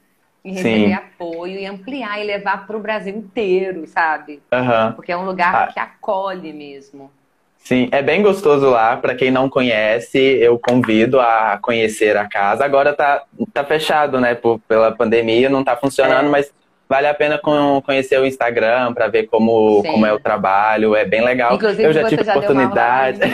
[0.44, 0.92] e receber Sim.
[0.94, 4.42] apoio e ampliar e levar para o Brasil inteiro, sabe?
[4.52, 4.92] Aham.
[4.94, 5.66] Porque é um lugar Ah.
[5.72, 7.10] que acolhe mesmo.
[7.58, 8.96] Sim, é bem gostoso lá.
[8.96, 12.64] Pra quem não conhece, eu convido a conhecer a casa.
[12.64, 14.34] Agora tá, tá fechado, né?
[14.34, 16.30] Por, pela pandemia, não tá funcionando, É.
[16.30, 16.50] mas
[16.88, 19.92] vale a pena con- conhecer o Instagram pra ver como, Sim.
[19.92, 20.94] como é o trabalho.
[20.96, 21.56] É bem legal.
[21.56, 23.20] Inclusive, eu já tive já oportunidade.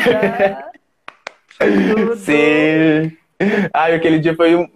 [2.17, 3.13] Sim.
[3.73, 4.67] Ai, aquele dia foi um.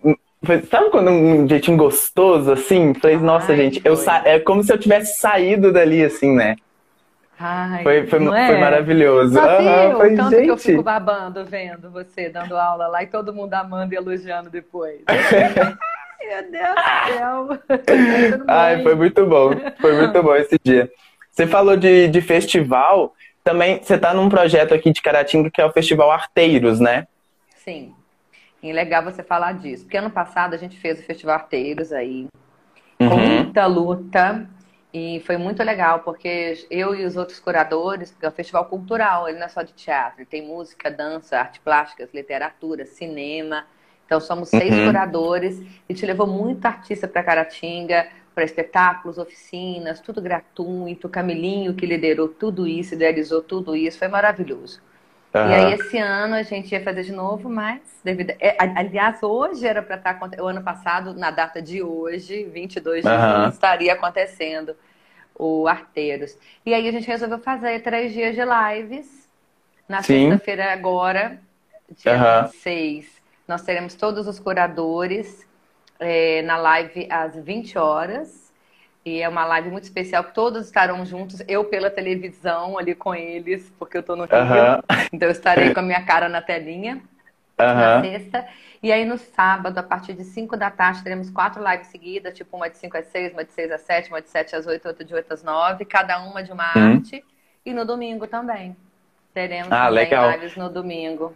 [0.45, 2.95] foi- sabe quando um jeitinho gostoso, assim?
[2.95, 4.23] Falei, nossa, Ai, gente, eu sa...
[4.25, 6.57] é como se eu tivesse saído dali, assim, né?
[7.41, 8.59] Ai, Foi, foi, não foi é?
[8.61, 9.33] maravilhoso.
[9.35, 10.63] Viu foi, tanto que eu gente.
[10.63, 15.01] fico babando vendo você dando aula lá e todo mundo amando e elogiando depois.
[15.09, 15.77] Ai,
[16.27, 17.49] Meu Deus do céu.
[18.39, 19.51] Tudo Ai, foi muito bom.
[19.81, 20.91] Foi muito bom esse dia.
[21.31, 23.15] Você falou de, de festival.
[23.45, 27.07] Também você tá num projeto aqui de Caratinga que é o Festival Arteiros, né?
[27.65, 27.95] Sim.
[28.61, 29.85] E legal você falar disso.
[29.85, 32.27] Porque ano passado a gente fez o Festival Arteiros aí,
[32.99, 33.17] com Uhum.
[33.45, 34.47] muita luta.
[34.93, 39.29] E foi muito legal, porque eu e os outros curadores, porque é um festival cultural,
[39.29, 43.67] ele não é só de teatro, ele tem música, dança, arte plásticas, literatura, cinema.
[44.07, 44.81] Então somos seis Uhum.
[44.81, 51.09] curadores e te levou muito artista para Caratinga, para espetáculos, oficinas, tudo gratuito.
[51.09, 54.81] Camilinho que liderou tudo isso, idealizou tudo isso, foi maravilhoso.
[55.45, 55.67] E Aham.
[55.67, 58.31] aí, esse ano a gente ia fazer de novo, mas devido.
[58.41, 60.45] é, aliás, hoje era para estar acontecendo.
[60.45, 63.39] O ano passado, na data de hoje, 22 de Aham.
[63.39, 64.77] junho, estaria acontecendo
[65.39, 66.37] o Arteiros.
[66.67, 69.29] E aí a gente resolveu fazer três dias de lives.
[69.89, 71.41] Na sexta-feira, agora,
[71.97, 72.43] dia.
[72.43, 75.47] 26, nós teremos todos os curadores
[75.99, 78.48] eh, na live às 20 horas.
[79.09, 83.15] E é uma live muito especial, que todos estarão juntos, eu pela televisão ali com
[83.15, 84.37] eles, porque eu tô no Rio.
[84.37, 84.83] Aham.
[85.13, 87.01] Então eu estarei com a minha cara na telinha
[87.59, 88.03] na Aham.
[88.03, 88.47] sexta.
[88.83, 92.57] E aí no sábado, a partir de 5 da tarde, teremos quatro lives seguidas, tipo
[92.57, 94.87] uma de 5 às 6, uma de 6 às 7, uma de 7 às 8,
[94.87, 97.03] outra de 8 às 9, cada uma de uma Hum.
[97.03, 97.25] arte.
[97.65, 98.77] E no domingo também.
[99.35, 100.33] Teremos Ah, legal.
[100.33, 101.35] lives no domingo.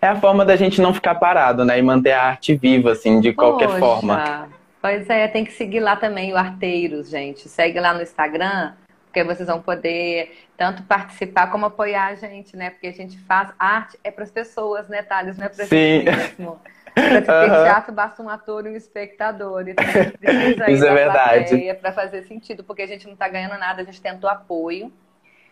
[0.00, 1.78] É a forma da gente não ficar parado, né?
[1.78, 4.48] E manter a arte viva, assim, de qualquer Poxa, forma.
[4.80, 7.48] Pois é, tem que seguir lá também o Arteiros, gente.
[7.48, 8.74] Segue lá no Instagram,
[9.06, 12.70] porque vocês vão poder tanto participar como apoiar a gente, né?
[12.70, 15.36] Porque a gente faz arte é para as pessoas, né, Thales?
[15.36, 16.04] Não é para Sim.
[16.04, 16.60] mesmo.
[16.94, 17.62] Para Aham.
[17.64, 19.68] teatro basta um ator e um espectador.
[19.68, 21.74] Então a gente precisa Isso é da verdade.
[21.74, 24.92] para fazer sentido, porque a gente não está ganhando nada, a gente tentou apoio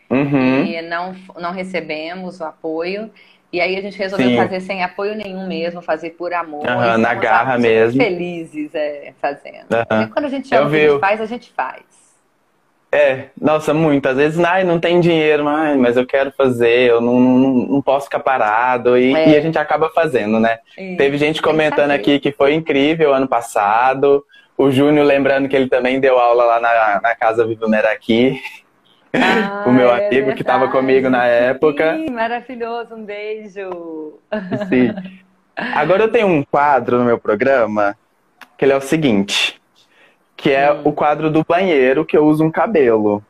[0.09, 0.63] Uhum.
[0.65, 3.11] e não, não recebemos o apoio.
[3.51, 4.35] E aí a gente resolveu Sim.
[4.35, 6.65] fazer sem apoio nenhum mesmo, fazer por amor.
[6.97, 8.01] Na garra mesmo.
[8.01, 9.67] felizes é, fazendo.
[10.03, 11.83] E quando a gente ama o que a gente faz, a gente faz.
[12.91, 14.07] É, nossa, muito.
[14.07, 17.81] Às vezes, ai, não tem dinheiro, ai, mas eu quero fazer, eu não, não, não
[17.81, 18.97] posso ficar parado.
[18.97, 19.29] E, É.
[19.29, 20.59] e a gente acaba fazendo, né?
[20.97, 24.23] Teve gente comentando aqui que foi incrível ano passado.
[24.57, 28.41] O Júnior lembrando que ele também deu aula lá na, na Casa Vivo Meraki.
[29.13, 30.71] Ah, o meu é amigo que estava verdade.
[30.79, 31.95] comigo na época.
[31.95, 34.19] Sim, maravilhoso, um beijo.
[34.69, 34.93] Sim.
[35.57, 37.95] Agora eu tenho um quadro no meu programa
[38.57, 39.59] que ele é o seguinte,
[40.35, 40.81] que é Hum.
[40.85, 43.23] o quadro do banheiro que eu uso um cabelo,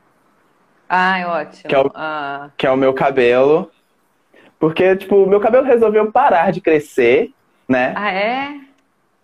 [0.89, 1.67] Ai, ótimo.
[1.69, 3.69] Que é o- Ah, que é o meu cabelo,
[4.59, 7.31] porque tipo, o meu cabelo resolveu parar de crescer,
[7.67, 7.93] né?
[7.95, 8.59] ah, é?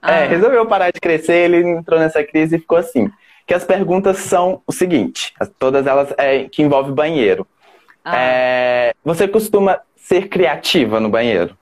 [0.05, 3.09] É, Ah, resolveu parar de crescer, ele entrou nessa crise e ficou assim.
[3.47, 7.47] Que as perguntas são o seguinte, as- todas elas é, que envolvem banheiro.
[8.05, 8.43] ah.
[8.45, 11.57] É, você costuma ser criativa no banheiro?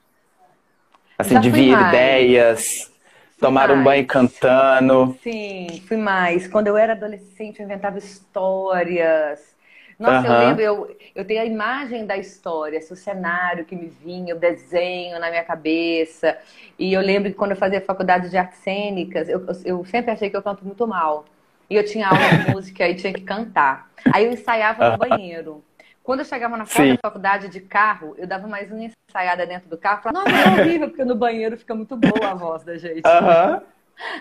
[1.18, 1.80] Assim, Já de fui vir mais.
[1.80, 2.92] ideias,
[3.40, 3.82] tomar um mais.
[3.82, 5.18] banho cantando.
[5.24, 6.48] Sim, fui mais.
[6.48, 9.56] Quando eu era adolescente, eu inventava histórias.
[10.00, 13.88] Nossa, eu lembro, eu, eu tenho a imagem da história, assim, o cenário que me
[13.88, 16.38] vinha, o desenho na minha cabeça.
[16.80, 20.30] E eu lembro que quando eu fazia faculdade de artes cênicas, eu- eu sempre achei
[20.30, 21.26] que eu canto muito mal.
[21.72, 23.90] E eu tinha aula de música e tinha que cantar.
[24.10, 25.64] Aí eu ensaiava no banheiro.
[26.04, 29.70] Quando eu chegava na porta da faculdade de carro, eu dava mais uma ensaiada dentro
[29.70, 30.02] do carro.
[30.04, 33.06] Falava, nossa, é horrível, porque no banheiro fica muito boa a voz da gente.
[33.06, 33.62] Aham.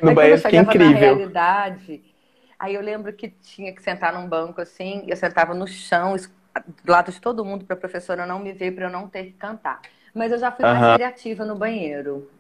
[0.02, 0.90] No Aí banheiro fica chegava na incrível.
[0.90, 2.02] realidade,
[2.58, 6.16] aí eu lembro que tinha que sentar num banco assim, eu sentava no chão,
[6.84, 9.24] do lado de todo mundo, para a professora não me ver, para eu não ter
[9.26, 9.80] que cantar.
[10.14, 10.88] Mas eu já fui mais Aham.
[10.88, 12.30] criativa no banheiro.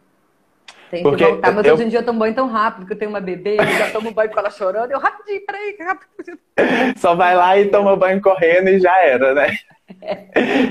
[0.90, 2.92] Tem Porque que voltar, mas eu- hoje em dia eu tomo banho tão rápido que
[2.92, 6.38] eu tenho uma bebê, eu já tomo banho com ela chorando, eu rapidinho, peraí, rápido.
[6.98, 9.56] Só vai lá e toma banho correndo e já era, né?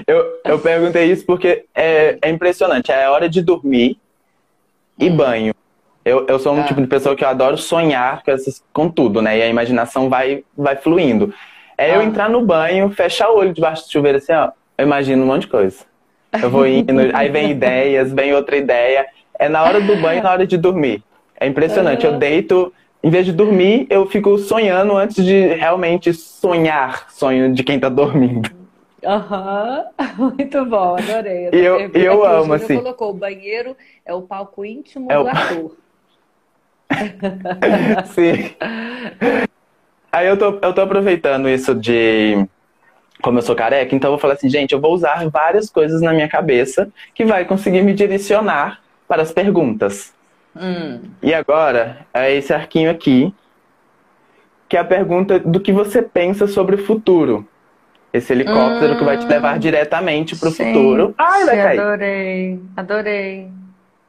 [0.07, 2.91] Eu, eu perguntei isso porque é, é impressionante.
[2.91, 3.97] É hora de dormir
[4.97, 5.53] e banho.
[6.03, 6.63] Eu, eu sou um Ah.
[6.65, 9.37] tipo de pessoa que eu adoro sonhar com, essas, com tudo, né?
[9.37, 11.33] E a imaginação vai, vai fluindo.
[11.77, 12.03] É eu Ah.
[12.03, 14.51] entrar no banho, fechar o olho debaixo do chuveiro assim, ó.
[14.77, 15.85] Eu imagino um monte de coisa.
[16.41, 19.05] Eu vou indo, aí vem ideias, vem outra ideia.
[19.39, 21.01] É na hora do banho e na hora de dormir.
[21.39, 22.05] É impressionante.
[22.05, 27.63] Eu deito, em vez de dormir, eu fico sonhando antes de realmente sonhar sonho de
[27.63, 28.49] quem tá dormindo.
[29.03, 29.85] Aham,
[30.17, 31.47] muito bom, adorei.
[31.53, 32.75] Eu- Aqui eu o amo, assim.
[32.75, 33.75] colocou, o banheiro
[34.05, 35.77] é o palco íntimo É do o- ator.
[38.07, 38.55] Sim.
[40.11, 42.45] Aí eu tô, eu tô aproveitando isso de.
[43.21, 46.01] Como eu sou careca, então eu vou falar assim, gente, eu vou usar várias coisas
[46.01, 50.13] na minha cabeça que vai conseguir me direcionar para as perguntas.
[50.55, 53.33] Hum, E agora, é esse arquinho aqui,
[54.69, 57.45] que é a pergunta do que você pensa sobre o futuro.
[58.13, 61.13] Esse helicóptero que vai te levar diretamente para o futuro.
[61.17, 61.79] Ai, vai cair.
[61.79, 63.47] Adorei, adorei.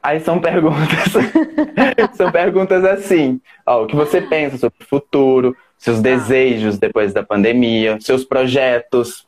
[0.01, 1.13] Aí são perguntas.
[2.13, 3.39] são perguntas assim.
[3.65, 9.27] Ó, o que você pensa sobre o futuro, seus desejos depois da pandemia, seus projetos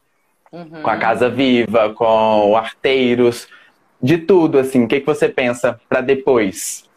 [0.51, 0.83] Uhum.
[0.83, 3.47] com a Casa Viva, com o Arteiros,
[4.03, 4.83] de tudo, assim.
[4.85, 6.87] O que, que você pensa para depois?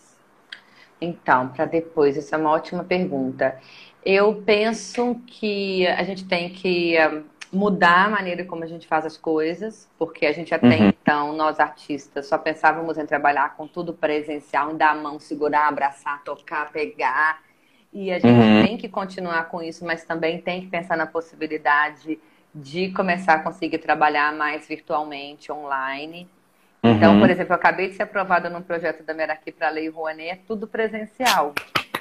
[1.00, 3.58] Então, para depois, essa é uma ótima pergunta.
[4.04, 9.04] Eu penso que a gente tem que eh, mudar a maneira como a gente faz
[9.04, 10.88] as coisas, porque a gente até Uhum.
[10.88, 15.68] então, nós artistas, só pensávamos em trabalhar com tudo presencial, em dar a mão, segurar,
[15.68, 17.42] abraçar, tocar, pegar.
[17.92, 18.62] E a gente Uhum.
[18.66, 22.18] tem que continuar com isso, mas também tem que pensar na possibilidade
[22.54, 26.28] de começar a conseguir trabalhar mais virtualmente, online.
[26.94, 27.20] Então, Uhum.
[27.20, 30.30] por exemplo, eu acabei de ser aprovada num projeto da Meraki para a Lei Rouanet,
[30.30, 31.54] é tudo presencial.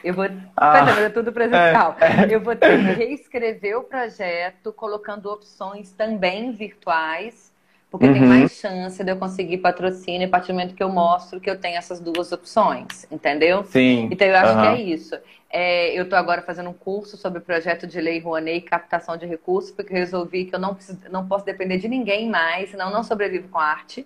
[0.03, 0.25] Eu vou.
[0.55, 1.95] Ah, é, é tudo presencial.
[2.29, 7.51] Eu vou ter que reescrever o projeto, colocando opções também virtuais,
[7.89, 8.27] porque tem Uhum.
[8.27, 11.57] mais chance de eu conseguir patrocínio a partir do momento que eu mostro que eu
[11.59, 13.63] tenho essas duas opções, entendeu?
[13.63, 14.09] Sim.
[14.11, 14.61] Então, eu acho Aham.
[14.61, 15.17] que é isso.
[15.49, 19.15] É, eu estou agora fazendo um curso sobre o projeto de lei Rouanet e captação
[19.17, 22.91] de recursos, porque resolvi que eu não, preciso, não posso depender de ninguém mais, senão
[22.91, 24.05] não sobrevivo com arte.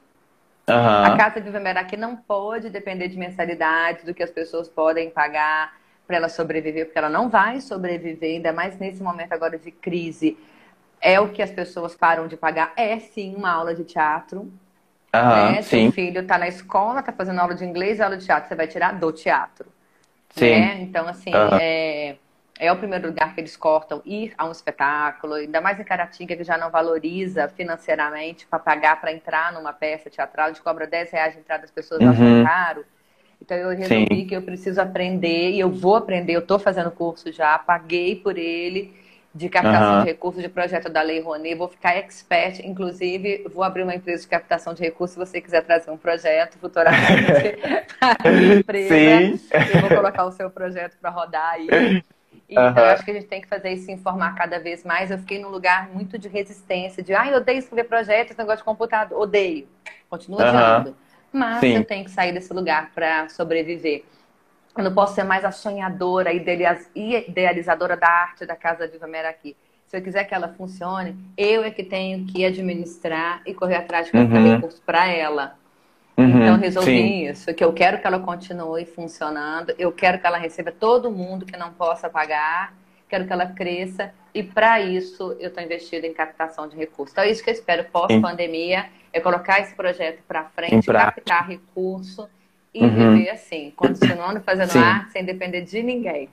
[0.70, 1.18] A Aham.
[1.18, 5.78] Casa de Vermelhaque não pode depender de mensalidades, do que as pessoas podem pagar
[6.08, 10.38] para ela sobreviver, porque ela não vai sobreviver, ainda mais nesse momento agora de crise.
[11.02, 12.74] É o que as pessoas param de pagar.
[12.76, 14.52] É sim uma aula de teatro.
[15.14, 15.52] Aham.
[15.54, 15.62] né?
[15.62, 18.68] Seu filho está na escola, está fazendo aula de inglês, aula de teatro, você vai
[18.68, 19.68] tirar do teatro.
[20.32, 20.50] Sim.
[20.52, 20.82] né?
[20.82, 21.58] Então, assim, Aham.
[21.60, 22.16] é,
[22.60, 26.36] é o primeiro lugar que eles cortam ir a um espetáculo, ainda mais em Caratinga,
[26.36, 30.86] que já não valoriza financeiramente para pagar para entrar numa peça teatral, a gente cobra
[30.86, 32.12] 10 reais de entrada, as pessoas Uhum.
[32.12, 32.86] acham caro.
[33.42, 34.28] Então eu resolvi Sim.
[34.28, 38.38] que eu preciso aprender e eu vou aprender, eu estou fazendo curso já, paguei por
[38.38, 38.94] ele
[39.34, 40.00] de captação Aham.
[40.00, 44.24] de recursos de projeto da Lei Rouanet, vou ficar expert, inclusive vou abrir uma empresa
[44.24, 47.56] de captação de recursos se você quiser trazer um projeto futuramente
[48.00, 49.40] para a minha empresa.
[49.40, 49.40] Sim.
[49.70, 51.70] Eu vou colocar o seu projeto para rodar aí.
[52.50, 52.82] Então, Aham.
[52.84, 55.12] eu acho que a gente tem que fazer isso se informar cada vez mais.
[55.12, 58.64] Eu fiquei num lugar muito de resistência, de ai, eu odeio escrever projetos, negócio de
[58.64, 59.68] computador, odeio.
[60.10, 60.84] Continuo Aham.
[60.84, 60.98] odiando.
[61.32, 61.76] Mas Sim.
[61.76, 64.04] eu tenho que sair desse lugar para sobreviver.
[64.78, 69.56] Eu não posso ser mais a sonhadora, idealiz- idealizadora da arte da Casa Viva Meraki.
[69.88, 74.08] Se eu quiser que ela funcione, eu é que tenho que administrar e correr atrás
[74.08, 74.44] de Uhum.
[74.44, 75.59] recursos para ela.
[76.20, 76.42] Uhum.
[76.42, 77.28] Então resolvi Sim.
[77.30, 81.46] isso, que eu quero que ela continue funcionando, eu quero que ela receba todo mundo
[81.46, 82.74] que não possa pagar,
[83.08, 87.14] quero que ela cresça e para isso eu estou investindo em captação de recursos.
[87.14, 92.28] Então é isso que eu espero pós-pandemia, é colocar esse projeto para frente, captar recurso
[92.74, 93.14] e Uhum.
[93.16, 94.80] viver assim, continuando fazendo Sim.
[94.80, 96.30] arte sem depender de ninguém.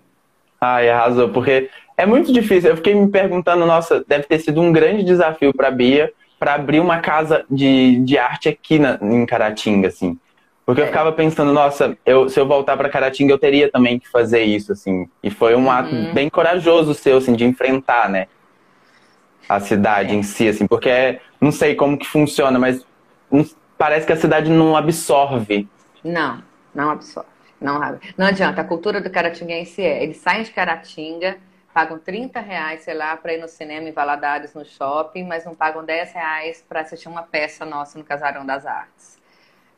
[0.61, 2.71] Ai, arrasou, porque é muito difícil.
[2.71, 6.13] Eu fiquei me perguntando, nossa, deve ter sido um grande desafio para Bia
[6.47, 10.17] para abrir uma casa de, de arte aqui na, em Caratinga, assim.
[10.65, 10.87] Porque eu É.
[10.87, 14.71] ficava pensando, nossa, eu, se eu voltar para Caratinga, eu teria também que fazer isso,
[14.71, 15.09] assim.
[15.25, 16.15] E foi um ato Uhum.
[16.15, 18.29] bem corajoso seu, assim, de enfrentar, né?
[19.49, 20.15] a cidade é.
[20.15, 22.85] em si, assim, porque é, não sei como que funciona, mas
[23.79, 25.69] parece que a cidade não absorve.
[26.03, 26.43] Não,
[26.75, 27.29] não absorve.
[27.61, 27.81] Não,
[28.19, 28.61] não adianta.
[28.61, 31.39] A cultura do caratinguense é: eles saem de Caratinga,
[31.77, 35.55] pagam 30 reais, sei lá, para ir no cinema em Valadares, no shopping, mas não
[35.55, 39.19] pagam 10 reais para assistir uma peça nossa no Casarão das Artes.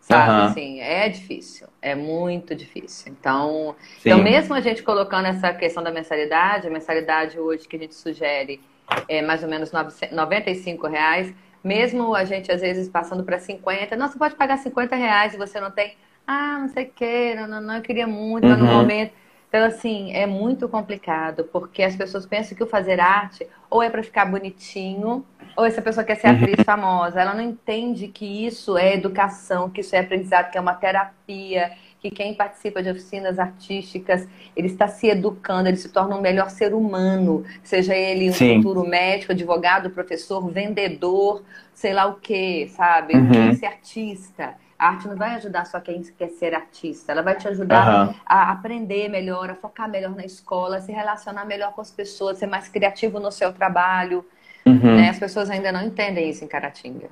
[0.00, 0.44] Sabe, uhum.
[0.44, 3.10] assim, é difícil, é muito difícil.
[3.10, 7.80] Então, então, mesmo a gente colocando essa questão da mensalidade, a mensalidade hoje que a
[7.80, 8.60] gente sugere
[9.08, 11.34] é mais ou menos 95 reais,
[11.64, 15.36] mesmo a gente às vezes passando para 50, não, você pode pagar 50 reais e
[15.36, 18.56] você não tem, ah, não sei o que, não, não, não, eu queria muito, uhum.
[18.56, 19.12] no momento.
[19.48, 23.88] Então, assim, é muito complicado, porque as pessoas pensam que o fazer arte ou é
[23.88, 25.24] para ficar bonitinho,
[25.56, 26.64] ou essa pessoa quer ser atriz uhum.
[26.64, 27.20] famosa.
[27.20, 31.72] Ela não entende que isso é educação, que isso é aprendizado, que é uma terapia,
[31.98, 36.50] que quem participa de oficinas artísticas, ele está se educando, ele se torna um melhor
[36.50, 38.56] ser humano, seja ele um Sim.
[38.56, 41.42] futuro médico, advogado, professor, vendedor,
[41.74, 43.14] sei lá o que, sabe?
[43.16, 43.54] Uhum.
[43.54, 44.54] Ser artista.
[44.78, 48.14] A arte não vai ajudar só quem quer ser artista, ela vai te ajudar uhum.
[48.24, 52.38] a aprender melhor, a focar melhor na escola, a se relacionar melhor com as pessoas,
[52.38, 54.24] ser mais criativo no seu trabalho.
[54.64, 54.96] Uhum.
[54.96, 55.08] Né?
[55.08, 57.08] As pessoas ainda não entendem isso em Caratinga.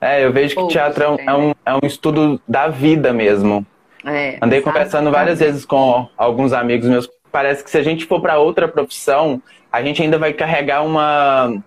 [0.00, 3.12] É, eu vejo que Poucos teatro é um, é um, é um estudo da vida
[3.12, 3.66] mesmo.
[4.04, 7.10] É, Andei conversando várias vezes com alguns amigos meus.
[7.30, 11.62] Parece que se a gente for para outra profissão, a gente ainda vai carregar uma,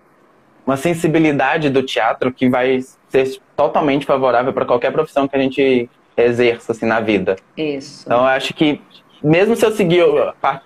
[0.66, 2.80] uma sensibilidade do teatro que vai
[3.22, 7.36] ser totalmente favorável para qualquer profissão que a gente exerça assim, na vida.
[7.56, 8.04] Isso.
[8.06, 8.80] Então, eu acho que,
[9.22, 10.04] mesmo se eu seguir,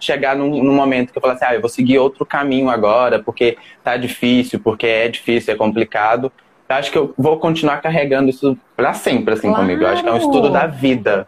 [0.01, 3.19] chegar num, num momento que eu falar assim, ah, eu vou seguir outro caminho agora,
[3.23, 6.33] porque tá difícil, porque é difícil, é complicado,
[6.69, 9.63] eu acho que eu vou continuar carregando isso para sempre, assim, claro.
[9.63, 9.83] comigo.
[9.83, 11.27] Eu acho que é um estudo da vida.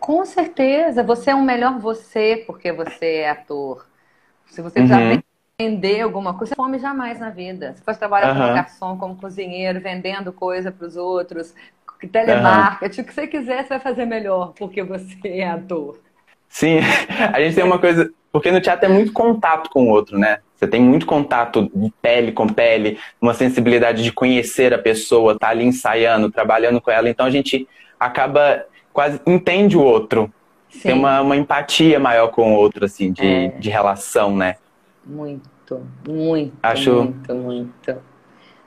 [0.00, 1.02] Com certeza.
[1.02, 3.86] Você é um melhor você porque você é ator.
[4.46, 5.20] Se você já uhum
[5.60, 7.74] vender alguma coisa, fome jamais na vida.
[7.74, 8.40] Se fosse trabalhar uhum.
[8.40, 11.52] como garçom, como cozinheiro, vendendo coisa para os outros,
[12.12, 13.04] telemarketing, uhum.
[13.04, 15.98] o que você quiser, você vai fazer melhor, porque você é ator.
[16.48, 16.78] Sim,
[17.34, 18.08] a gente tem uma coisa.
[18.30, 20.38] Porque no teatro é muito contato com o outro, né?
[20.54, 25.48] Você tem muito contato de pele com pele, uma sensibilidade de conhecer a pessoa, tá
[25.48, 27.08] ali ensaiando, trabalhando com ela.
[27.08, 27.66] Então a gente
[27.98, 30.32] acaba quase entende o outro.
[30.68, 30.80] Sim.
[30.80, 33.48] Tem uma, uma empatia maior com o outro, assim, de, é.
[33.48, 34.56] de relação, né?
[35.08, 36.94] Muito, muito, Acho...
[36.94, 38.02] muito, muito.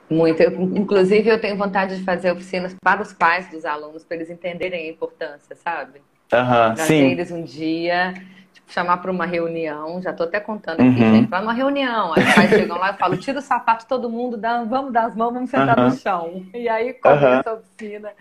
[0.09, 0.41] Muito.
[0.41, 4.29] Eu, inclusive, eu tenho vontade de fazer oficinas para os pais dos alunos, para eles
[4.29, 6.01] entenderem a importância, sabe?
[6.33, 7.11] Aham, sim.
[7.11, 8.13] eles um dia,
[8.51, 11.15] tipo, chamar para uma reunião, já estou até contando aqui, uhum.
[11.15, 12.13] gente, para uma reunião.
[12.13, 15.05] Aí os pais chegam lá e falam, tira o sapato todo mundo, dá, vamos dar
[15.05, 15.89] as mãos, vamos sentar uhum.
[15.89, 16.45] no chão.
[16.53, 17.55] E aí começa uhum.
[17.55, 18.11] a oficina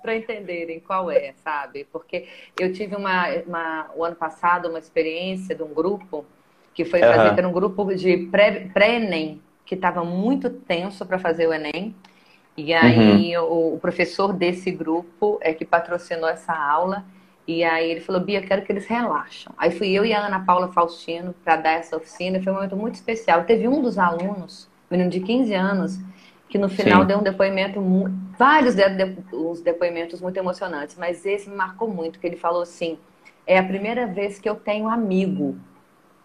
[0.00, 1.86] para entenderem qual é, sabe?
[1.92, 2.26] Porque
[2.58, 6.24] eu tive uma, uma, o ano passado uma experiência de um grupo
[6.74, 7.34] que foi fazer, uhum.
[7.34, 8.28] que era um grupo de
[8.72, 11.94] pré-ENEM, que estava muito tenso para fazer o Enem.
[12.56, 13.74] E aí uhum.
[13.74, 17.04] o, professor desse grupo é que patrocinou essa aula.
[17.46, 19.52] E aí ele falou, Bia, quero que eles relaxam.
[19.56, 22.42] Aí fui eu e a Ana Paula Faustino para dar essa oficina.
[22.42, 23.44] Foi um momento muito especial.
[23.44, 25.98] Teve um dos alunos, menino de 15 anos,
[26.48, 27.06] que no final Sim.
[27.06, 27.80] deu um depoimento,
[28.36, 29.16] vários de, de,
[29.62, 32.98] depoimentos muito emocionantes, mas esse me marcou muito, que ele falou assim,
[33.46, 35.56] é a primeira vez que eu tenho amigo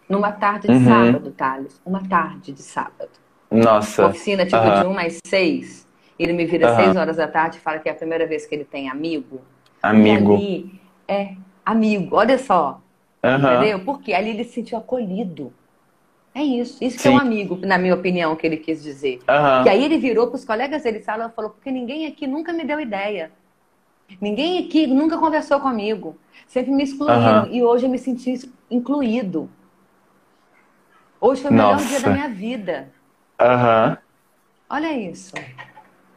[0.08, 0.84] numa tarde de uhum.
[0.84, 1.80] sábado, Thales.
[1.84, 3.10] Uma tarde de sábado.
[3.50, 4.06] Nossa.
[4.06, 4.80] Oficina tipo uhum.
[4.80, 5.86] de 1 às 6.
[6.18, 6.84] Ele me vira às uhum.
[6.84, 9.40] 6 horas da tarde e fala que é a primeira vez que ele tem amigo.
[9.82, 10.34] Amigo.
[10.34, 12.16] E ali é amigo.
[12.16, 12.80] Olha só.
[13.22, 13.80] Entendeu?
[13.80, 15.52] Porque ali ele se sentiu acolhido.
[16.34, 16.84] É isso.
[16.84, 19.20] Isso que é um amigo, na minha opinião, que ele quis dizer.
[19.64, 22.52] E aí ele virou para os colegas dele sala e falou: porque ninguém aqui nunca
[22.52, 23.32] me deu ideia.
[24.20, 26.16] Ninguém aqui nunca conversou comigo.
[26.46, 27.48] Sempre me excluíram.
[27.50, 29.48] E hoje eu me senti incluído.
[31.20, 31.88] Hoje foi o melhor Nossa.
[31.88, 32.88] dia da minha vida.
[33.40, 33.90] Aham.
[33.90, 33.96] Uhum.
[34.68, 35.34] Olha isso.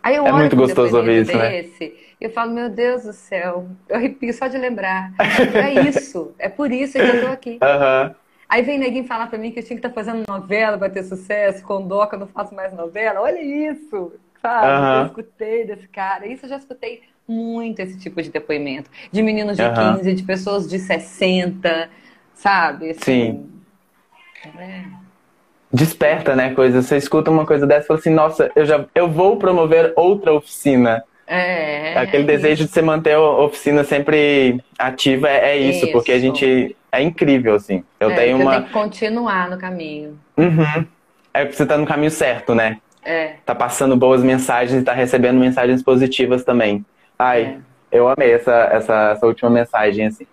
[0.02, 1.62] Aí eu é muito gostoso ouvir isso, né?
[1.62, 1.92] desse, né?
[2.20, 5.12] Eu falo, meu Deus do céu, eu arrepio só de lembrar.
[5.54, 7.60] é isso, é por isso que eu tô aqui.
[7.62, 8.16] Uhum.
[8.48, 10.90] Aí vem neguinho falar pra mim que eu tinha que estar tá fazendo novela para
[10.90, 13.22] ter sucesso, com Doca eu não faço mais novela.
[13.22, 14.68] Olha isso, sabe?
[14.68, 15.00] Uhum.
[15.02, 16.26] Eu escutei desse cara.
[16.28, 18.90] Isso eu já escutei muito esse tipo de depoimento.
[19.12, 19.98] De meninos de uhum.
[19.98, 21.90] 15, de pessoas de 60,
[22.34, 22.90] sabe?
[22.90, 23.50] Assim, Sim.
[25.71, 26.82] Desperta, né, coisa.
[26.82, 30.34] Você escuta uma coisa dessa e fala assim, nossa, eu já eu vou promover outra
[30.34, 31.04] oficina.
[31.28, 31.95] É.
[31.95, 36.19] Aquele desejo de você manter a oficina sempre ativa é, é isso, isso, porque a
[36.19, 37.84] gente é incrível, assim.
[37.99, 38.56] Eu é, tenho uma.
[38.56, 40.17] Tem que continuar no caminho.
[40.36, 40.86] Uhum.
[41.32, 42.80] É porque você tá no caminho certo, né?
[43.06, 43.34] É.
[43.45, 46.84] Tá passando boas mensagens e tá recebendo mensagens positivas também.
[47.18, 47.43] Ai,
[47.91, 47.97] é.
[47.97, 50.26] eu amei essa, essa, essa última mensagem, assim.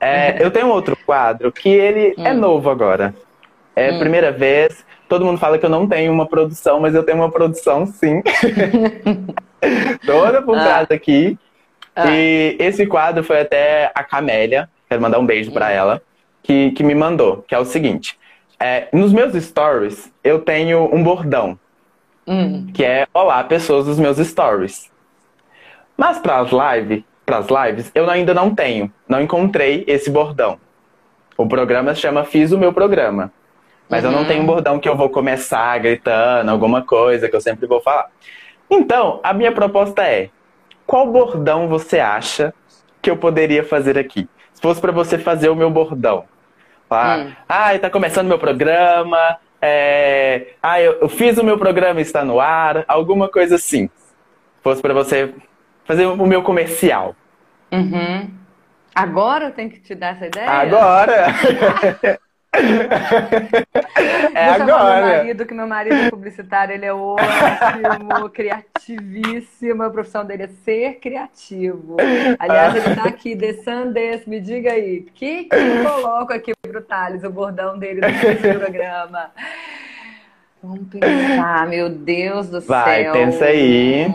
[0.00, 2.26] É, eu tenho outro quadro que ele é hum.
[2.26, 3.14] é novo agora.
[3.74, 3.98] É a hum.
[3.98, 4.84] primeira vez.
[5.08, 8.22] todo mundo fala que eu não tenho uma produção, mas eu tenho uma produção sim.
[10.04, 10.94] Toda por trás ah.
[10.94, 11.38] aqui.
[11.94, 12.10] Ah.
[12.10, 15.70] E esse quadro foi até a Camélia, quero mandar um beijo para hum.
[15.70, 16.02] ela,
[16.42, 18.18] que, que me mandou, que é o seguinte.
[18.58, 21.58] É, nos meus stories, eu tenho um bordão.
[22.26, 22.68] Hum.
[22.72, 24.90] Que é Olá, pessoas dos meus stories.
[25.96, 28.92] Mas para as lives, pras lives, eu ainda não tenho.
[29.08, 30.58] Não encontrei esse bordão.
[31.36, 33.32] O programa chama Fiz o Meu Programa.
[33.92, 34.10] Mas uhum.
[34.10, 37.66] eu não tenho um bordão que eu vou começar gritando, alguma coisa que eu sempre
[37.66, 38.08] vou falar.
[38.70, 40.30] Então, a minha proposta é:
[40.86, 42.54] qual bordão você acha
[43.02, 44.26] que eu poderia fazer aqui?
[44.54, 46.24] Se fosse para você fazer o meu bordão.
[46.88, 47.32] Falar, hum.
[47.46, 50.54] ah, tá começando meu programa, é...
[50.62, 53.88] ah, eu, eu, fiz o meu programa está no ar, alguma coisa assim.
[53.88, 55.34] Se fosse para você
[55.84, 57.14] fazer o meu comercial.
[57.70, 58.30] Uhum.
[58.94, 60.50] Agora eu tenho que te dar essa ideia?
[60.50, 61.26] Agora!
[64.34, 65.06] é agora.
[65.06, 69.82] Meu marido, que meu marido é publicitário, ele é ótimo, criativíssimo.
[69.82, 71.96] A profissão dele é ser criativo.
[72.38, 76.52] Aliás, ele está aqui, The Sundays, me diga aí, o que, que eu coloco aqui
[76.60, 79.30] pro Thales, o bordão dele do programa?
[80.62, 83.12] Vamos pensar, meu Deus do Vai, céu.
[83.12, 84.06] Vai, pensa aí.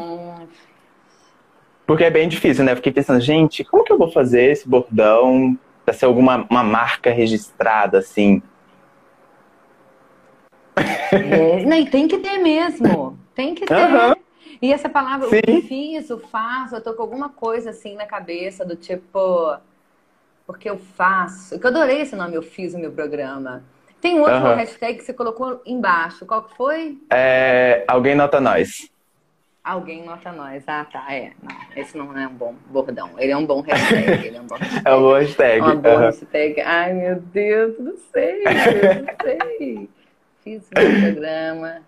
[1.86, 2.76] Porque é bem difícil, né?
[2.76, 5.58] Fiquei pensando, gente, como que eu vou fazer esse bordão
[5.88, 8.44] para ser alguma uma marca registrada, assim?
[10.76, 13.18] É, não, e tem que ter mesmo.
[13.34, 13.74] Tem que ter.
[13.74, 14.14] Uhum.
[14.62, 15.60] E essa palavra, Sim.
[15.60, 19.56] o fiz, o faço, eu tô com alguma coisa assim na cabeça, do tipo,
[20.46, 21.58] porque eu faço.
[21.58, 23.64] Que eu adorei esse nome, eu fiz o meu programa.
[24.02, 24.56] Tem outro uhum.
[24.56, 26.26] hashtag que você colocou embaixo.
[26.26, 26.98] Qual que foi?
[27.10, 28.92] É, alguém nota nós.
[29.68, 30.64] Alguém nota nós.
[30.66, 31.14] Ah, tá.
[31.14, 31.34] É.
[31.44, 33.12] Não, esse não é um bom bordão.
[33.18, 34.28] Ele é um bom hashtag.
[34.28, 34.80] Ele é um bom hashtag.
[34.88, 35.60] é um bom hashtag.
[35.60, 36.62] É um bom hashtag.
[36.62, 38.44] Ai, meu Deus, não sei.
[38.46, 39.90] Não sei.
[40.42, 41.82] Fiz um programa.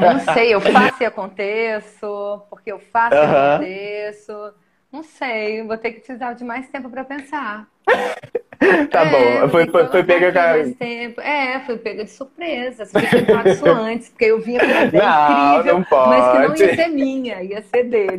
[0.00, 4.54] Não sei, eu faço e aconteço, porque eu faço e aconteço.
[4.92, 7.66] Não sei, vou ter que precisar de mais tempo para pensar.
[8.90, 9.48] tá é, bom.
[9.48, 10.30] Foi, foi, foi pega
[10.78, 11.20] tempo.
[11.20, 12.84] É, foi pega de surpresa.
[12.84, 16.08] Você tinha contado isso antes, porque eu vinha ver não, incrível, não pode.
[16.10, 18.18] mas que não ia ser minha, ia ser dele.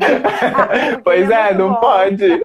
[1.04, 2.44] pois é, não pode.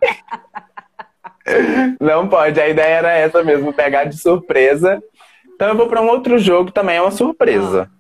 [1.99, 2.61] não pode.
[2.61, 5.03] A ideia era essa mesmo, pegar de surpresa.
[5.55, 7.91] Então eu vou para um outro jogo também é uma surpresa.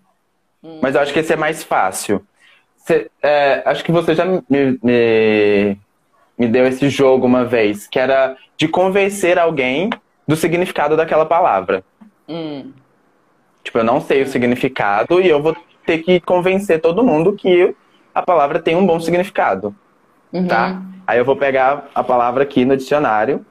[0.63, 0.79] Hum.
[0.83, 2.23] Mas eu acho que esse é mais fácil.
[2.77, 4.43] Cê, é, acho que você já me,
[4.83, 5.79] me,
[6.39, 9.91] me deu esse jogo uma vez, que era de convencer alguém
[10.27, 11.83] do significado daquela palavra.
[12.29, 12.73] Hum.
[13.65, 17.75] Tipo, eu não sei o significado e eu vou ter que convencer todo mundo que
[18.15, 19.75] a palavra tem um bom significado.
[20.33, 20.47] Uhum.
[20.47, 20.83] Tá?
[21.07, 23.45] Aí eu vou pegar a palavra aqui no dicionário,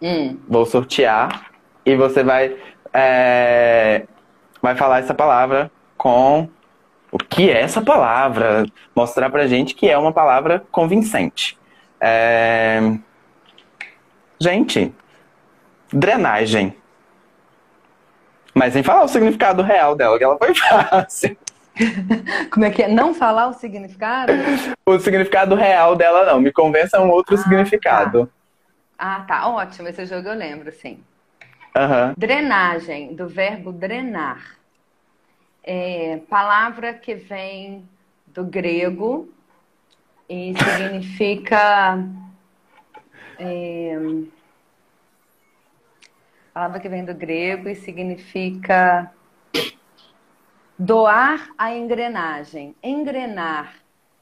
[0.00, 0.36] hum.
[0.48, 1.50] vou sortear
[1.84, 2.56] e você vai,
[2.92, 4.06] é,
[4.62, 6.48] vai falar essa palavra com
[7.12, 8.66] o que é essa palavra,
[8.96, 11.56] mostrar pra gente que é uma palavra convincente.
[12.00, 12.80] É...
[14.40, 14.94] Gente,
[15.92, 16.76] drenagem.
[18.54, 21.36] Mas sem falar o significado real dela, que ela foi fácil.
[22.52, 22.88] Como é que é?
[22.88, 24.32] Não falar o significado?
[24.86, 26.40] O significado real dela não.
[26.40, 28.26] Me convença um outro ah, significado.
[28.26, 28.32] Tá.
[28.96, 29.48] Ah, tá.
[29.48, 29.88] Ótimo.
[29.88, 31.02] Esse jogo eu lembro, sim.
[31.76, 32.14] Uhum.
[32.16, 34.56] Drenagem, do verbo drenar.
[35.64, 37.88] É, palavra que vem
[38.26, 39.28] do grego
[40.28, 42.08] e significa
[43.38, 43.98] é,
[46.52, 49.10] palavra que vem do grego e significa
[50.78, 53.74] doar a engrenagem, engrenar,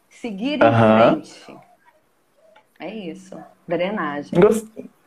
[0.08, 1.56] seguir em frente.
[2.80, 3.38] É isso,
[3.68, 4.40] drenagem.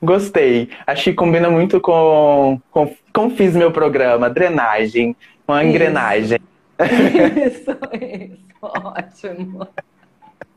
[0.01, 0.69] Gostei.
[0.85, 5.15] Acho que combina muito com, com, com fiz meu programa, drenagem,
[5.47, 6.39] uma engrenagem.
[7.47, 9.67] Isso, isso, ótimo.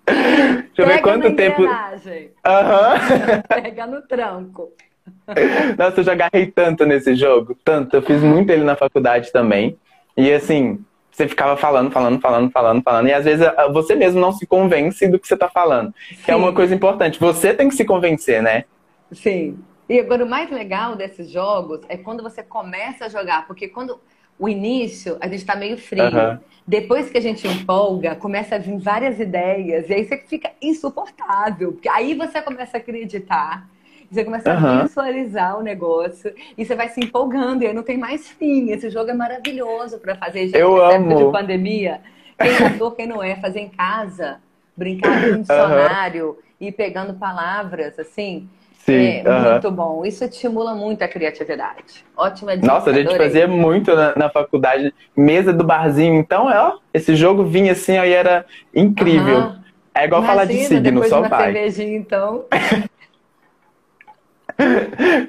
[0.08, 1.62] Deixa eu ver quanto tempo.
[1.62, 1.68] Uhum.
[3.48, 4.72] Pega no tranco.
[5.76, 7.96] Nossa, eu já agarrei tanto nesse jogo, tanto.
[7.96, 9.78] Eu fiz muito ele na faculdade também.
[10.16, 13.08] E assim, você ficava falando, falando, falando, falando, falando.
[13.08, 15.92] E às vezes você mesmo não se convence do que você está falando.
[16.08, 16.16] Sim.
[16.24, 17.18] Que é uma coisa importante.
[17.18, 18.64] Você tem que se convencer, né?
[19.12, 19.58] Sim.
[19.88, 23.98] E agora o mais legal desses jogos é quando você começa a jogar, porque quando
[24.38, 26.04] o início a gente está meio frio.
[26.04, 26.38] Uhum.
[26.66, 31.72] Depois que a gente empolga, começa a vir várias ideias, e aí você fica insuportável,
[31.72, 33.66] porque aí você começa a acreditar,
[34.10, 34.66] você começa uhum.
[34.66, 38.70] a visualizar o negócio, e você vai se empolgando, e aí não tem mais fim.
[38.70, 41.16] Esse jogo é maravilhoso para fazer, gente, Eu amo.
[41.16, 42.02] de pandemia.
[42.38, 44.38] Quem é quem não é, fazer em casa,
[44.76, 46.36] brincar com um dicionário uhum.
[46.60, 48.48] e pegando palavras, assim.
[48.92, 50.04] Sim, É muito bom.
[50.04, 52.04] Isso estimula muito a criatividade.
[52.16, 52.66] Ótima dica.
[52.66, 53.26] Nossa, a gente adorei.
[53.26, 58.12] fazia muito na, na faculdade, mesa do barzinho, então, ó, esse jogo vinha assim, aí
[58.12, 59.52] era incrível.
[59.94, 61.52] É igual falar de Imagina, signo, só de vai.
[61.52, 62.44] cervejinha, então.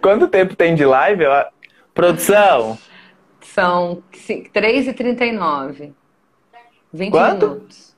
[0.01, 1.23] Quanto tempo tem de live?
[1.23, 1.31] Eu-
[1.93, 2.77] Produção,
[3.41, 4.01] São
[4.53, 5.91] 3h39.
[6.93, 7.47] 20 Quanto?
[7.47, 7.88] minutos.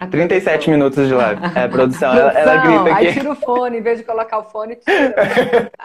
[0.00, 1.40] A 37 minutos de live.
[1.54, 3.18] É, a produção, ela, ela grita Aí aqui.
[3.20, 5.70] tira o fone, em vez de colocar o fone, tira.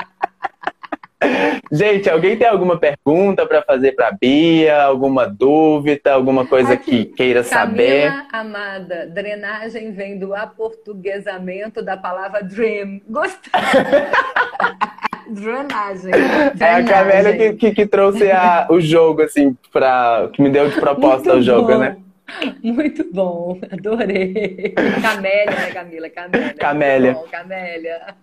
[1.72, 4.84] Gente, alguém tem alguma pergunta pra fazer pra Bia?
[4.84, 6.14] Alguma dúvida?
[6.14, 8.11] Alguma coisa Aqui, que queira saber?
[8.11, 12.99] Camila Amada, drenagem vem do aportuguesamento da palavra dream.
[13.09, 13.51] Gostei.
[15.30, 16.11] Drenagem.
[16.59, 17.55] É a Camélia que, Drenagem.
[17.57, 21.41] que, que trouxe a- o jogo, assim, pra, que me deu de proposta Muito o
[21.41, 21.78] jogo, bom.
[21.80, 21.95] né?
[22.63, 24.74] Muito bom, adorei.
[25.01, 26.09] Camélia, né, Camila?
[26.09, 26.53] Camélia.
[26.53, 27.11] Camélia.
[27.13, 28.15] Muito bom, Camélia.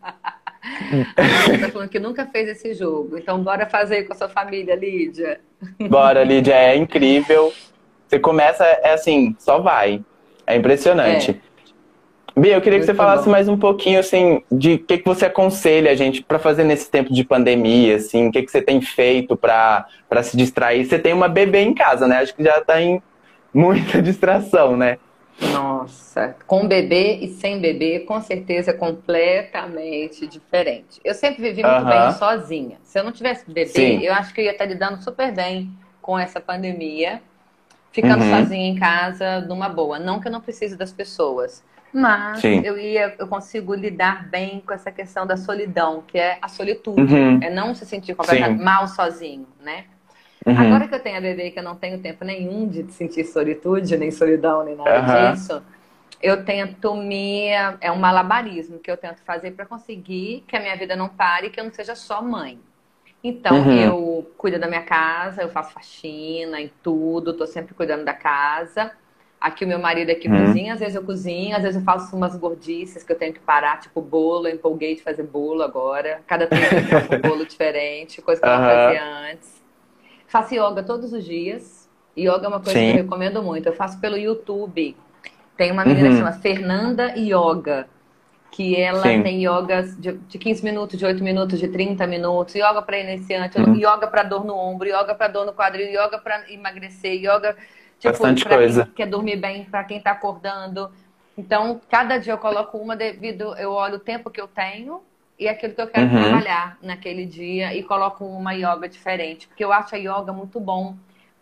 [1.16, 3.16] A Lídia tá falando que nunca fez esse jogo.
[3.16, 5.40] Então, bora fazer com a sua família, Lídia.
[5.88, 7.52] Bora, Lídia, é incrível.
[8.06, 10.02] Você começa, é assim, só vai.
[10.46, 11.40] É impressionante.
[12.36, 13.30] Bia, eu queria que você Muito falasse bom.
[13.30, 16.90] mais um pouquinho, assim, de o que, que você aconselha a gente pra fazer nesse
[16.90, 19.86] tempo de pandemia, assim, o que, que você tem feito pra
[20.22, 20.84] se distrair.
[20.84, 22.18] Você tem uma bebê em casa, né?
[22.18, 23.02] Acho que já tá em
[23.52, 24.98] muita distração, né?
[25.52, 31.00] Nossa, com bebê e sem bebê, com certeza é completamente diferente.
[31.02, 32.76] Eu sempre vivi muito bem sozinha.
[32.82, 34.00] Se eu não tivesse bebê, Sim.
[34.00, 35.70] eu acho que eu ia estar lidando super bem
[36.02, 37.22] com essa pandemia,
[37.90, 38.30] ficando Uhum.
[38.30, 39.98] sozinha em casa, numa boa.
[39.98, 42.60] Não que eu não precise das pessoas, mas Sim.
[42.62, 47.00] eu ia, eu consigo lidar bem com essa questão da solidão, que é a solitude,
[47.14, 47.40] Uhum.
[47.42, 48.64] é não se sentir completamente Sim.
[48.64, 49.84] mal sozinho, né?
[50.46, 50.56] Uhum.
[50.56, 53.96] Agora que eu tenho a bebê que eu não tenho tempo nenhum de sentir solitude,
[53.96, 55.32] nem solidão, nem nada Aham.
[55.32, 55.62] disso,
[56.22, 57.48] eu tento me.
[57.80, 61.46] É um malabarismo que eu tento fazer para conseguir que a minha vida não pare
[61.48, 62.58] e que eu não seja só mãe.
[63.22, 63.80] Então, Uhum.
[63.82, 68.92] eu cuido da minha casa, eu faço faxina em tudo, tô sempre cuidando da casa.
[69.40, 70.36] Aqui o meu marido aqui Uhum.
[70.38, 73.40] cozinha, às vezes eu cozinho, às vezes eu faço umas gordices que eu tenho que
[73.40, 76.22] parar, tipo bolo, eu empolguei de fazer bolo agora.
[76.26, 79.59] Cada tempo eu faço um bolo diferente, coisa que eu não fazia antes.
[80.30, 81.88] Faço yoga todos os dias.
[82.16, 82.92] Yoga é uma coisa Sim.
[82.92, 83.66] que eu recomendo muito.
[83.68, 84.96] Eu faço pelo YouTube.
[85.56, 86.14] Tem uma menina Uhum.
[86.14, 87.88] que chama Fernanda Yoga,
[88.52, 89.22] que ela Sim.
[89.22, 93.60] tem yogas de, de 15 minutos, de 8 minutos, de 30 minutos, yoga para iniciante,
[93.60, 93.74] Uhum.
[93.74, 97.56] yoga para dor no ombro, yoga para dor no quadril, yoga para emagrecer, yoga
[97.98, 98.84] tipo, Bastante pra coisa.
[98.84, 100.90] quem quer dormir bem, para quem tá acordando.
[101.36, 105.00] Então, cada dia eu coloco uma devido, eu olho o tempo que eu tenho
[105.40, 106.20] e aquilo que eu quero Uhum.
[106.20, 110.94] trabalhar naquele dia e coloco uma yoga diferente, porque eu acho a yoga muito bom,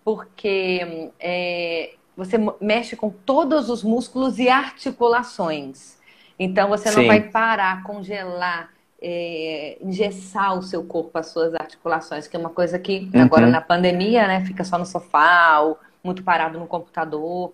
[0.05, 5.99] porque é, você mexe com todos os músculos e articulações.
[6.39, 7.07] Então você não Sim.
[7.09, 8.71] vai parar, congelar,
[9.03, 13.23] é, engessar o seu corpo, as suas articulações, que é uma coisa que Uhum.
[13.23, 17.53] agora na pandemia, né, fica só no sofá ou muito parado no computador,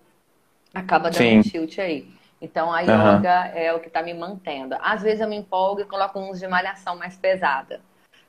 [0.74, 1.38] acaba dando Sim.
[1.38, 2.06] um tilt aí.
[2.40, 4.76] Então a yoga é o que está me mantendo.
[4.80, 7.80] Às vezes eu me empolgo e coloco uns de malhação mais pesada,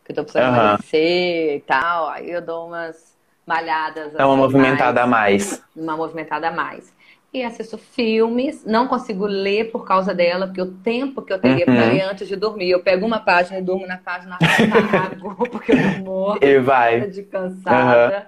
[0.04, 0.74] que eu tô precisando Aham.
[0.74, 5.98] emagrecer e tal, aí eu dou umas malhadas É uma assim, movimentada a mais uma
[5.98, 6.94] movimentada a mais.
[7.34, 11.68] E assisto filmes, não consigo ler por causa dela, porque o tempo que eu teria
[11.68, 11.76] Uhum.
[11.76, 15.74] para ler antes de dormir, eu pego uma página e durmo na página apago, porque
[15.74, 17.02] eu morro E vai.
[17.10, 18.28] de cansada.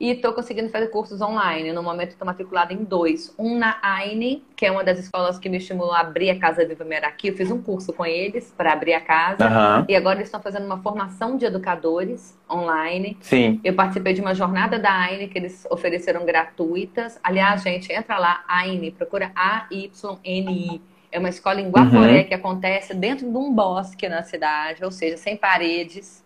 [0.00, 1.72] E estou conseguindo fazer cursos online.
[1.72, 3.34] No momento estou matriculada em dois.
[3.38, 6.64] Um na AINE, que é uma das escolas que me estimulou a abrir a Casa
[6.64, 7.28] Viva Meraki.
[7.28, 9.44] Eu fiz um curso com eles para abrir a casa.
[9.44, 9.84] Aham.
[9.88, 13.16] E agora eles estão fazendo uma formação de educadores online.
[13.20, 13.60] Sim.
[13.64, 17.18] Eu participei de uma jornada da AINE que eles ofereceram gratuitas.
[17.22, 20.80] Aliás, gente, entra lá, AINE, procura A-Y-N-I.
[21.10, 25.16] É uma escola em Guaporé que acontece dentro de um bosque na cidade, ou seja,
[25.16, 26.22] sem paredes,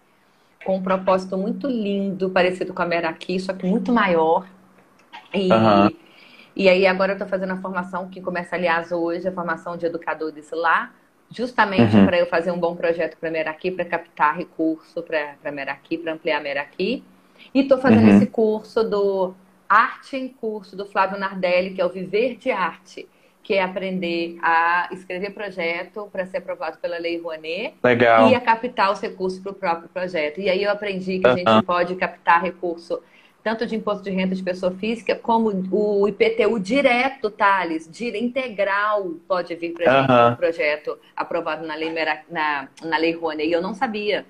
[0.64, 4.46] com um propósito muito lindo, parecido com a Meraki, só que muito maior.
[5.34, 5.92] E, Aham.
[6.56, 9.86] e aí agora eu estou fazendo a formação que começa, aliás, hoje, a formação de
[9.86, 10.92] educadores lá,
[11.30, 12.04] justamente Uhum.
[12.04, 15.98] para eu fazer um bom projeto para a Meraki, para captar recurso para a Meraki,
[15.98, 17.04] para ampliar a Meraki.
[17.54, 18.08] E estou fazendo Uhum.
[18.08, 19.34] esse curso do
[19.68, 23.08] Arte em Curso do Flávio Nardelli, que é o Viver de Arte,
[23.42, 28.28] que é aprender a escrever projeto para ser aprovado pela Lei Rouanet Legal.
[28.28, 30.40] e a captar os recursos para o próprio projeto.
[30.40, 31.36] E aí eu aprendi que a Aham.
[31.56, 33.02] gente pode captar recurso
[33.42, 39.14] tanto de imposto de renda de pessoa física, como o IPTU direto, Thales, dire- integral
[39.26, 40.32] pode vir para a gente Aham.
[40.32, 41.92] um projeto aprovado na Lei,
[42.30, 43.48] na, na lei Rouanet.
[43.48, 44.24] E eu não sabia.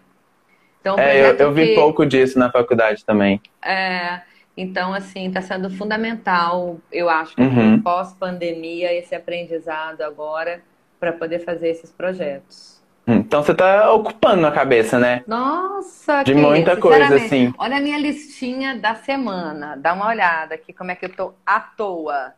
[0.80, 3.38] Então, É, eu, eu vi que- pouco disso na faculdade também.
[3.62, 4.22] é,
[4.56, 7.80] então, assim, está sendo fundamental, eu acho, Uhum.
[7.80, 10.60] pós-pandemia, esse aprendizado agora
[11.00, 12.80] para poder fazer esses projetos.
[13.06, 15.24] Então você tá ocupando a cabeça, né?
[15.26, 17.52] Nossa, De que, muita coisa, assim.
[17.58, 19.76] Olha a minha listinha da semana.
[19.76, 22.32] Dá uma olhada aqui como é que eu tô à toa.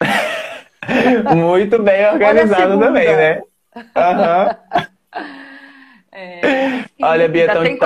[1.34, 3.42] Muito bem organizado também, né?
[3.96, 4.56] Aham.
[6.10, 6.66] É,
[7.00, 7.78] Olha, Bia, ainda tão- tem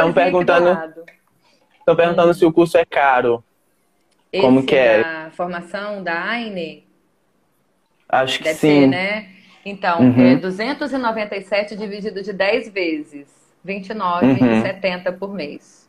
[1.85, 3.43] tão coisinha aqui do perguntando- perguntando se o curso é caro.
[4.41, 5.03] Como Esse que é?
[5.03, 6.87] da formação da AINE,
[8.09, 8.81] Acho que deve sim.
[8.81, 9.29] ser, né?
[9.65, 10.33] Então, Uhum.
[10.33, 13.29] é 297 dividido de 10 vezes.
[13.65, 13.75] Uhum.
[13.75, 15.89] 29,70 por mês.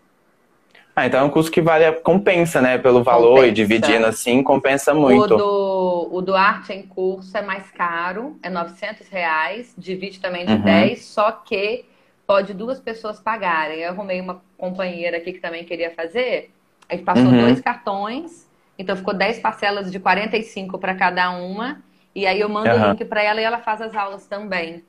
[0.96, 2.78] Ah, então é um curso que vale a compensa, né?
[2.78, 3.52] Pelo valor e Compensa.
[3.54, 5.36] dividindo assim, compensa O muito.
[5.36, 10.54] do, o do arte em curso é mais caro, é 900 reais, divide também de
[10.54, 10.62] Uhum.
[10.62, 11.84] 10, só que
[12.26, 13.80] pode duas pessoas pagarem.
[13.80, 16.52] Eu arrumei uma companheira aqui que também queria fazer,
[16.90, 17.40] a gente passou Uhum.
[17.40, 21.82] dois cartões, então ficou 10 parcelas de 45 para cada uma,
[22.16, 22.92] e aí eu mando o Aham.
[22.92, 24.84] link para ela e ela faz as aulas também.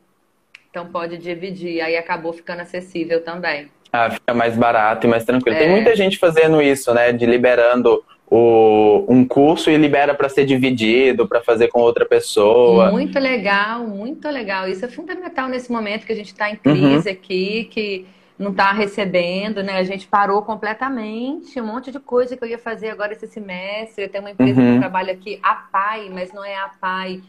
[0.71, 3.71] Então pode dividir, aí acabou ficando acessível também.
[3.93, 5.57] Ah, fica mais barato e mais tranquilo.
[5.57, 5.71] Tem É.
[5.71, 7.13] muita gente fazendo isso, né?
[7.13, 8.05] De liberando
[8.37, 12.91] o, um curso e libera para ser dividido, para fazer com outra pessoa.
[12.91, 14.67] Muito legal, muito legal.
[14.67, 16.59] Isso é fundamental nesse momento que a gente está em Uhum.
[16.73, 18.07] crise aqui, que
[18.37, 19.75] não está recebendo, né?
[19.79, 24.03] A gente parou completamente, um monte de coisa que eu ia fazer agora esse semestre.
[24.05, 24.73] Eu tenho uma empresa Uhum.
[24.75, 27.23] que trabalha aqui, a PAI, mas não é a PAI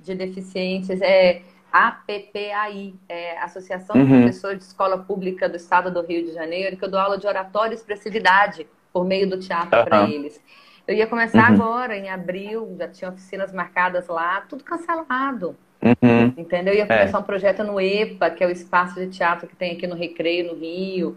[0.00, 4.20] de deficientes, é APPAI, é Associação de Uhum.
[4.22, 7.26] Professores de Escola Pública do Estado do Rio de Janeiro, que eu dou aula de
[7.26, 8.66] oratória e expressividade
[8.96, 10.08] por meio do teatro para Aham.
[10.08, 10.42] eles.
[10.88, 11.56] Eu ia começar Uhum.
[11.56, 15.54] agora, em abril, já tinha oficinas marcadas lá, tudo cancelado.
[15.82, 16.32] Uhum.
[16.34, 16.72] Entendeu?
[16.72, 19.72] Eu ia começar um projeto no EPA, que é o espaço de teatro que tem
[19.72, 21.14] aqui no Recreio, no Rio,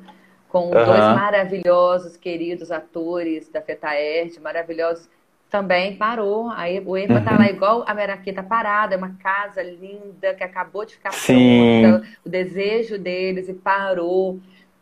[0.49, 0.83] com Aham.
[0.83, 5.07] dois maravilhosos, queridos atores da FETAERD, maravilhosos.
[5.49, 6.49] Também parou.
[6.49, 7.37] Aí o EPA tá Uhum.
[7.37, 11.81] lá igual a Meraki tá parada, é uma casa linda que acabou de ficar Sim.
[11.81, 14.37] pronta, o desejo deles e parou.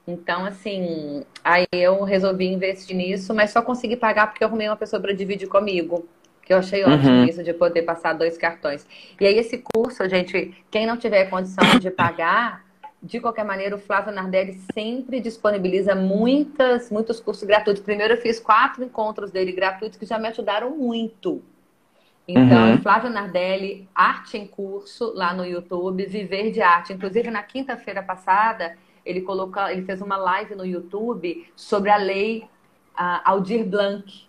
[0.08, 4.78] Então, assim, aí eu resolvi investir nisso, mas só consegui pagar porque eu arrumei uma
[4.78, 6.08] pessoa para dividir comigo.
[6.46, 7.26] Que eu achei ótimo Uhum.
[7.26, 8.88] isso de poder passar dois cartões.
[9.20, 12.66] E aí, esse curso, gente, quem não tiver condição de pagar,
[13.04, 17.84] de qualquer maneira, o Flávio Nardelli sempre disponibiliza muitas, muitos cursos gratuitos.
[17.84, 21.44] Primeiro, eu fiz quatro encontros dele gratuitos que já me ajudaram muito.
[22.28, 22.78] Então, Uhum.
[22.82, 26.94] Flávio Nardelli, Arte em Curso, lá no YouTube, Viver de Arte.
[26.94, 28.78] Inclusive, na quinta-feira passada,
[29.08, 32.46] ele, colocou, ele fez uma live no YouTube sobre a lei
[33.26, 34.28] Aldir Blanc,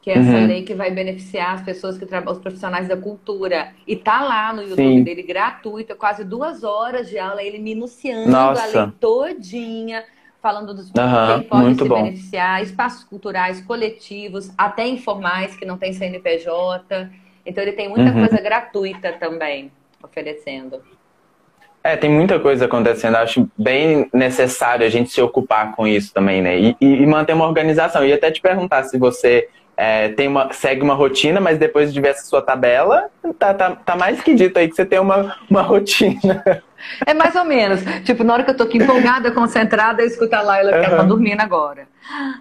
[0.00, 0.46] que é essa Uhum.
[0.46, 3.74] lei que vai beneficiar as pessoas que trabalham, os profissionais da cultura.
[3.86, 5.02] E tá lá no YouTube Sim.
[5.02, 8.62] dele gratuito, é quase duas horas de aula, ele minuciando Nossa.
[8.62, 10.04] a lei todinha,
[10.40, 12.02] falando dos Aham, quem pode muito se bom.
[12.02, 17.10] beneficiar, espaços culturais, coletivos, até informais que não tem CNPJ.
[17.44, 18.20] Então ele tem muita Uhum.
[18.28, 19.70] coisa gratuita também
[20.02, 20.80] oferecendo.
[21.88, 23.16] É, tem muita coisa acontecendo.
[23.16, 26.58] Acho bem necessário a gente se ocupar com isso também, né?
[26.58, 28.04] E, e- e manter uma organização.
[28.04, 31.98] Ia até te perguntar se você é, tem uma, segue uma rotina, mas depois de
[32.00, 33.08] ver essa sua tabela,
[33.38, 36.62] tá, tá, tá mais que dito aí que você tem uma, uma rotina.
[37.06, 37.80] É mais ou menos.
[38.04, 40.96] Tipo, na hora que eu tô aqui empolgada, concentrada, eu escuto a Laila que ela
[40.98, 41.86] tá dormindo agora.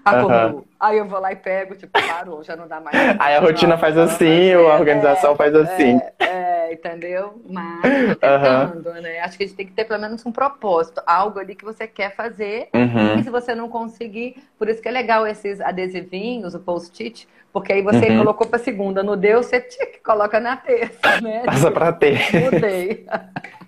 [0.06, 0.38] Acordou.
[0.38, 0.64] Aham.
[0.80, 2.96] Aí eu vou lá e pego, tipo, parou, já não dá mais.
[3.20, 6.00] Aí a rotina faz assim, a organização faz assim.
[6.20, 7.42] É, entendeu?
[7.50, 7.82] Mas
[8.18, 9.20] tentando, né?
[9.22, 11.88] Acho que a gente tem que ter pelo menos um propósito, algo ali que você
[11.88, 12.70] quer fazer.
[12.74, 13.24] E Uhum.
[13.24, 17.82] se você não conseguir, por isso que é legal esses adesivinhos, o post-it, porque aí
[17.82, 18.18] você Uhum.
[18.20, 19.60] colocou pra segunda, não deu, você
[20.06, 21.42] coloca na terça, né?
[21.46, 22.20] Passa pra ter.
[22.40, 23.06] Mudei.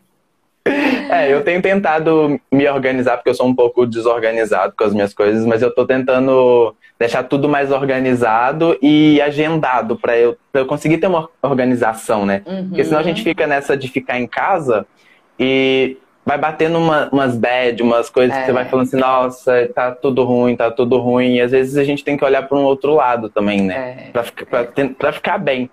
[1.09, 5.11] É, eu tenho tentado me organizar, porque eu sou um pouco desorganizado com as minhas
[5.13, 10.65] coisas, mas eu tô tentando deixar tudo mais organizado e agendado para eu, pra eu
[10.67, 12.43] conseguir ter uma organização, né?
[12.69, 14.85] Porque senão a gente fica nessa de ficar em casa
[15.39, 18.45] e vai batendo uma- umas bad, umas coisas que É.
[18.45, 21.37] você vai falando assim, nossa, tá tudo ruim, tá tudo ruim.
[21.37, 23.95] E às vezes a gente tem que olhar para um outro lado também, né?
[24.07, 24.11] É.
[24.11, 24.67] Pra, pra
[24.97, 25.71] pra ficar bem.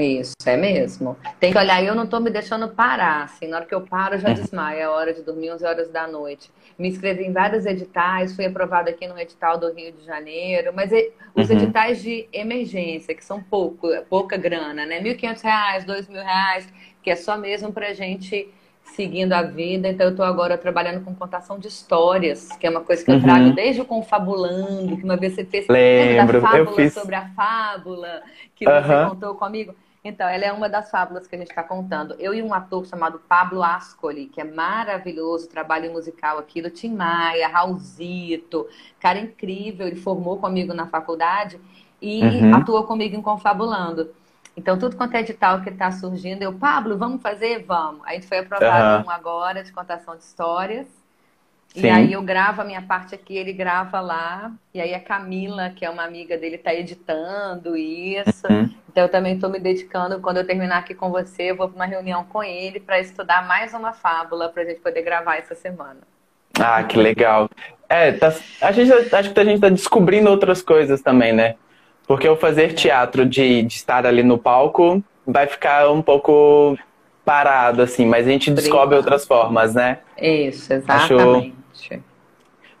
[0.00, 1.16] Isso, é mesmo.
[1.40, 4.14] Tem que olhar, eu não tô me deixando parar, assim, na hora que eu paro
[4.14, 4.34] eu já Uhum.
[4.34, 6.50] desmaio, é hora de dormir 11 horas da noite.
[6.78, 10.90] Me inscrevi em vários editais, fui aprovada aqui no edital do Rio de Janeiro, mas
[11.34, 11.56] os Uhum.
[11.56, 15.00] editais de emergência, que são pouco, pouca grana, né?
[15.00, 16.68] 1.500 reais, 2.000 reais,
[17.02, 18.52] que é só mesmo pra gente
[18.84, 19.88] seguindo a vida.
[19.88, 23.16] Então eu tô agora trabalhando com contação de histórias, que é uma coisa que eu
[23.16, 23.20] Uhum.
[23.22, 26.94] trago desde o Confabulando, que uma vez você fez Lembro, da eu fábula fiz.
[26.94, 28.22] sobre a fábula
[28.54, 29.10] que você Aham.
[29.10, 29.74] contou comigo.
[30.04, 32.14] Então, ela é uma das fábulas que a gente está contando.
[32.18, 36.94] Eu e um ator chamado Pablo Ascoli, que é maravilhoso, trabalho musical aqui do Tim
[36.94, 38.66] Maia, Raulzito,
[39.00, 41.60] cara incrível, ele formou comigo na faculdade
[42.00, 42.54] e Uhum.
[42.54, 44.10] atuou comigo em Confabulando.
[44.56, 47.64] Então, tudo quanto é edital que está surgindo, eu, Pablo, vamos fazer?
[47.64, 48.02] Vamos.
[48.04, 49.06] A gente foi aprovado uhum.
[49.06, 50.86] um agora de contação de histórias.
[51.68, 51.86] Sim.
[51.86, 54.52] E aí eu gravo a minha parte aqui, ele grava lá.
[54.72, 58.46] E aí a Camila, que é uma amiga dele, está editando isso.
[58.50, 58.70] Uhum.
[58.90, 60.20] Então eu também estou me dedicando.
[60.20, 63.46] Quando eu terminar aqui com você, eu vou para uma reunião com ele para estudar
[63.46, 66.00] mais uma fábula para a gente poder gravar essa semana.
[66.58, 67.48] Ah, que legal.
[67.88, 71.54] É, tá, a gente, acho que a gente está descobrindo outras coisas também, né?
[72.06, 76.76] Porque o fazer teatro de, de estar ali no palco vai ficar um pouco
[77.28, 79.98] parado, assim, mas a gente descobre outras formas, né?
[80.18, 81.54] Isso, exatamente.
[81.74, 82.00] Acho...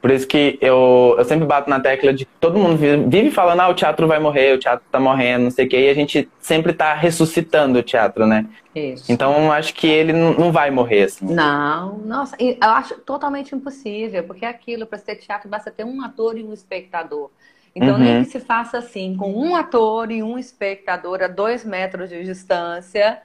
[0.00, 3.60] Por isso que eu, eu sempre bato na tecla de que todo mundo vive falando,
[3.60, 5.94] ah, o teatro vai morrer, o teatro tá morrendo, não sei o quê, e a
[5.94, 8.46] gente sempre tá ressuscitando o teatro, né?
[8.74, 9.12] Isso.
[9.12, 11.26] Então, acho que ele não vai morrer, assim.
[11.26, 16.02] Não, nossa, eu acho totalmente impossível, porque é aquilo, para ser teatro, basta ter um
[16.02, 17.28] ator e um espectador.
[17.74, 17.98] Então, uhum.
[17.98, 22.24] nem que se faça assim, com um ator e um espectador a dois metros de
[22.24, 23.20] distância,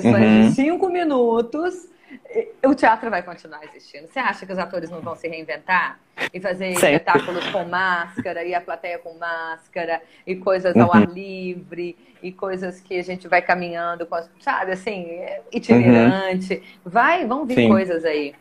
[0.00, 0.48] sessões uhum.
[0.48, 1.88] de cinco minutos,
[2.64, 4.08] o teatro vai continuar existindo.
[4.08, 5.98] Você acha que os atores não vão se reinventar?
[6.32, 6.92] E fazer Sempre.
[6.92, 10.94] espetáculos com máscara, e a plateia com máscara, e coisas ao uhum.
[10.94, 15.20] ar livre, e coisas que a gente vai caminhando, com, sabe, assim,
[15.50, 16.54] itinerante.
[16.54, 16.62] Uhum.
[16.84, 17.68] Vai, vão vir Sim.
[17.68, 18.34] coisas aí.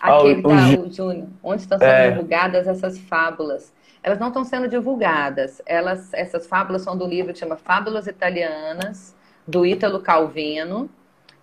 [0.00, 2.10] Aquele oh, o Júnior, onde estão sendo é...
[2.10, 3.72] divulgadas essas fábulas
[4.02, 5.62] elas não estão sendo divulgadas.
[5.64, 9.16] Elas, essas fábulas são do livro que chama Fábulas Italianas,
[9.46, 10.88] do Ítalo Calvino,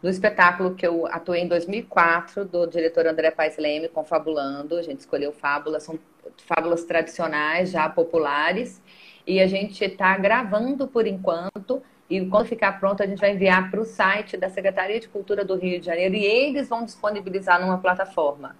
[0.02, 4.76] do espetáculo que eu atuei em 2004, do diretor André Paes Leme, Confabulando.
[4.76, 5.99] A gente escolheu fábulas, são
[6.47, 8.82] fábulas tradicionais, já populares.
[9.26, 11.82] E a gente está gravando por enquanto.
[12.10, 15.45] E quando ficar pronto, a gente vai enviar para o site da Secretaria de Cultura
[15.45, 18.56] do Rio de Janeiro e eles vão disponibilizar numa plataforma.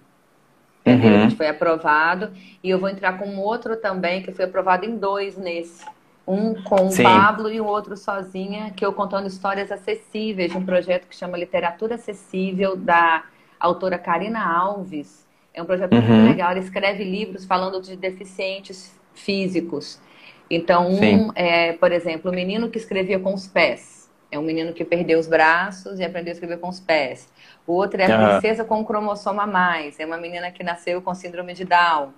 [0.86, 1.30] Uhum.
[1.32, 2.32] Foi aprovado.
[2.62, 5.84] E eu vou entrar com outro também, que foi aprovado em dois nesse.
[6.26, 7.02] Um com Sim.
[7.02, 11.16] o Pablo e o outro sozinha, que eu contando histórias acessíveis, de um projeto que
[11.16, 13.24] chama Literatura Acessível, da
[13.58, 15.26] autora Karina Alves.
[15.52, 16.02] É um projeto uhum.
[16.02, 16.50] muito legal.
[16.50, 20.00] Ela escreve livros falando de deficientes físicos.
[20.48, 24.10] Então, um é, por exemplo, o menino que escrevia com os pés.
[24.30, 27.28] É um menino que perdeu os braços e aprendeu a escrever com os pés.
[27.66, 28.28] O outro é a uhum.
[28.30, 30.00] princesa com cromossoma a mais.
[30.00, 32.12] É uma menina que nasceu com síndrome de Down.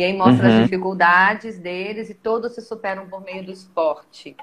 [0.00, 0.54] E aí mostra uhum.
[0.54, 4.34] as dificuldades deles e todos se superam por meio do esporte.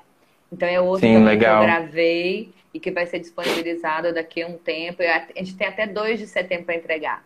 [0.52, 4.56] Então é outro Sim, que eu gravei e que vai ser disponibilizado daqui a um
[4.56, 5.02] tempo.
[5.02, 7.24] A gente tem até 2 de setembro para entregar.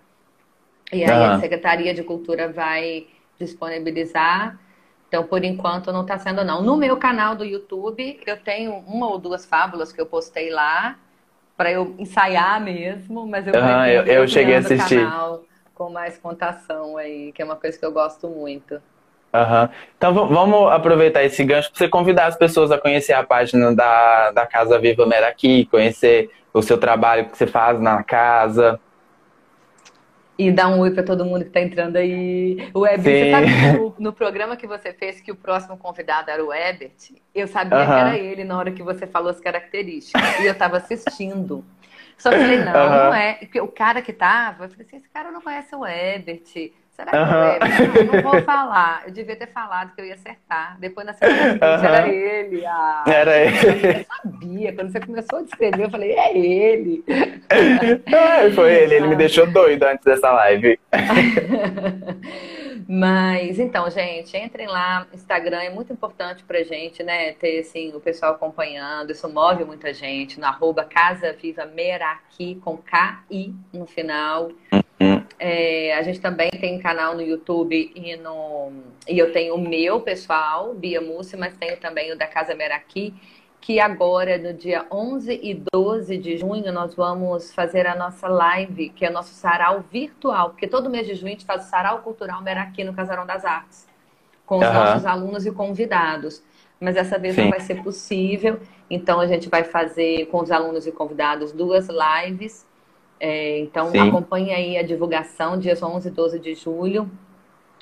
[0.93, 3.05] E aí a Secretaria de Cultura vai
[3.37, 4.57] disponibilizar.
[5.09, 6.61] Então, por enquanto, não está sendo, não.
[6.61, 10.97] No meu canal do YouTube, eu tenho uma ou duas fábulas que eu postei lá
[11.57, 15.03] para eu ensaiar mesmo, mas eu, uhum, eu, eu cheguei a assistir.
[15.03, 15.50] Canal
[15.81, 18.75] com mais contação aí, que é uma coisa que eu gosto muito.
[18.75, 19.69] Uhum.
[19.97, 24.29] Então vamos aproveitar esse gancho para você convidar as pessoas a conhecer a página da,
[24.29, 28.79] da Casa Viva Meraki, conhecer o seu trabalho que você faz na casa.
[30.37, 32.69] E dar um oi para todo mundo que está entrando aí.
[32.75, 36.53] O Ebert, você no, no, programa que você fez que o próximo convidado era o
[36.53, 37.85] Ebert, eu sabia uhum.
[37.85, 40.39] que era ele na hora que você falou as características.
[40.41, 41.65] e eu estava assistindo.
[42.21, 42.89] Só que eu falei, não, uhum.
[42.89, 43.39] não é.
[43.63, 46.71] O cara que tava, eu falei assim, esse cara não conhece o Ebert.
[46.91, 47.23] Será que uhum.
[47.23, 47.59] é?
[48.03, 49.01] Não, não, vou falar.
[49.07, 50.77] Eu devia ter falado que eu ia acertar.
[50.79, 51.83] Depois na semana seguinte uhum.
[51.83, 52.65] era ele.
[52.67, 53.55] Ah, era ele.
[53.57, 54.75] Eu sabia.
[54.75, 57.03] Quando você começou a descrever, eu falei, é ele.
[57.07, 58.95] É, foi ele.
[58.95, 60.79] Ele me deixou doido antes dessa live.
[62.87, 65.07] Mas, então, gente, entrem lá.
[65.13, 67.33] Instagram é muito importante pra gente, né?
[67.33, 69.11] Ter, assim, o pessoal acompanhando.
[69.11, 70.39] Isso move muita gente.
[70.39, 74.51] No arroba Casa Viva Meraki, com K-I no final.
[74.71, 75.23] Uhum.
[75.39, 78.71] É, a gente também tem canal no YouTube e, no,
[79.07, 83.13] e eu tenho o meu pessoal, Bia Mussi, mas tenho também o da Casa Meraki
[83.61, 88.89] que agora, no dia 11 e 12 de junho, nós vamos fazer a nossa live,
[88.89, 91.69] que é o nosso sarau virtual, porque todo mês de junho a gente faz o
[91.69, 93.87] sarau cultural Meraki no Casarão das Artes,
[94.47, 94.73] com os uhum.
[94.73, 96.43] nossos alunos e convidados.
[96.79, 97.43] Mas dessa vez Sim.
[97.43, 98.59] não vai ser possível,
[98.89, 102.65] então a gente vai fazer com os alunos e convidados duas lives.
[103.19, 104.09] É, então Sim.
[104.09, 107.07] acompanhe aí a divulgação, dias 11 e 12 de julho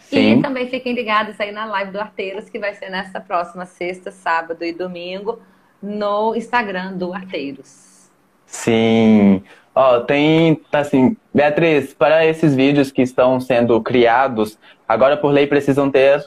[0.00, 0.38] Sim.
[0.38, 4.10] E também fiquem ligados aí na live do Arteiros, que vai ser nesta próxima sexta,
[4.10, 5.40] sábado e domingo,
[5.82, 8.10] no Instagram do Arteiros.
[8.46, 9.42] Sim.
[9.74, 15.48] Ó, oh, tem, assim, Beatriz, para esses vídeos que estão sendo criados, agora por lei
[15.48, 16.24] precisam ter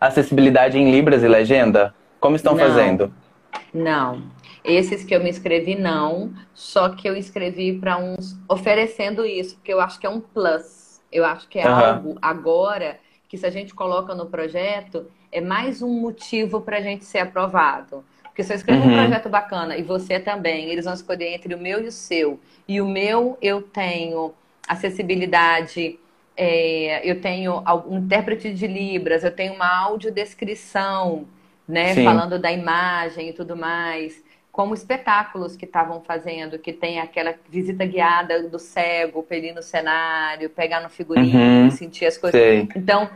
[0.00, 1.94] acessibilidade em Libras e legenda?
[2.22, 2.60] Como estão Não.
[2.60, 3.12] fazendo?
[3.74, 4.22] Não.
[4.64, 6.32] Esses que eu me inscrevi, não.
[6.54, 11.00] Só que eu inscrevi para uns oferecendo isso, porque eu acho que é um plus.
[11.10, 11.96] Eu acho que é Aham.
[11.96, 16.80] algo agora que, se a gente coloca no projeto, é mais um motivo para a
[16.80, 18.04] gente ser aprovado.
[18.22, 18.94] Porque se eu escrevo um Uhum.
[18.94, 22.38] projeto bacana e você também, eles vão escolher entre o meu e o seu.
[22.68, 24.32] E o meu, eu tenho
[24.68, 25.98] acessibilidade,
[26.36, 31.26] é, eu tenho um intérprete de Libras, eu tenho uma audiodescrição,
[31.66, 31.94] né?
[31.94, 32.04] Sim.
[32.04, 34.22] Falando da imagem e tudo mais.
[34.50, 39.54] Como espetáculos que estavam fazendo, que tem aquela visita guiada do cego, pra ele ir
[39.54, 41.70] no cenário, pegar no figurino, Uhum.
[41.70, 42.38] sentir as coisas.
[42.38, 42.68] Sei.
[42.76, 43.08] Então,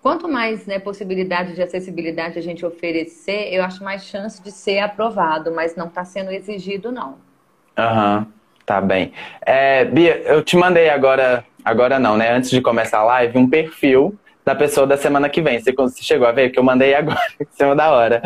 [0.00, 4.78] quanto mais né, possibilidade de acessibilidade a gente oferecer, eu acho mais chance de ser
[4.78, 7.16] aprovado, mas não está sendo exigido, não.
[7.76, 8.26] Aham,
[8.64, 9.12] tá bem.
[9.44, 12.30] É, Bia, eu te mandei agora, agora não, né?
[12.30, 14.16] Antes de começar a live, um perfil
[14.48, 15.60] da pessoa da semana que vem.
[15.60, 18.22] Você chegou a ver que eu mandei agora, em cima da hora.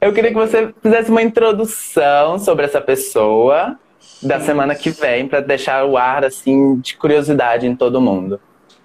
[0.00, 3.76] Eu queria que você fizesse uma introdução sobre essa pessoa
[4.22, 8.40] da semana que vem, pra deixar o ar assim de curiosidade em todo mundo.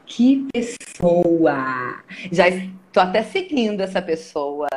[0.08, 2.02] Que pessoa!
[2.32, 4.68] Já estou até seguindo essa pessoa.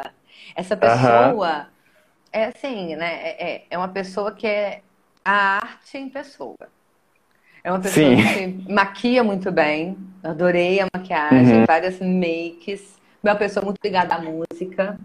[0.55, 1.69] Essa pessoa
[2.31, 3.15] é assim, né?
[3.23, 4.83] É, é- é uma pessoa que é
[5.25, 6.59] a arte em pessoa.
[7.65, 8.63] É uma pessoa Sim.
[8.63, 9.97] que maquia muito bem.
[10.23, 11.65] Adorei a maquiagem, Uhum.
[11.67, 12.99] várias makes.
[13.25, 14.99] É uma pessoa muito ligada à música,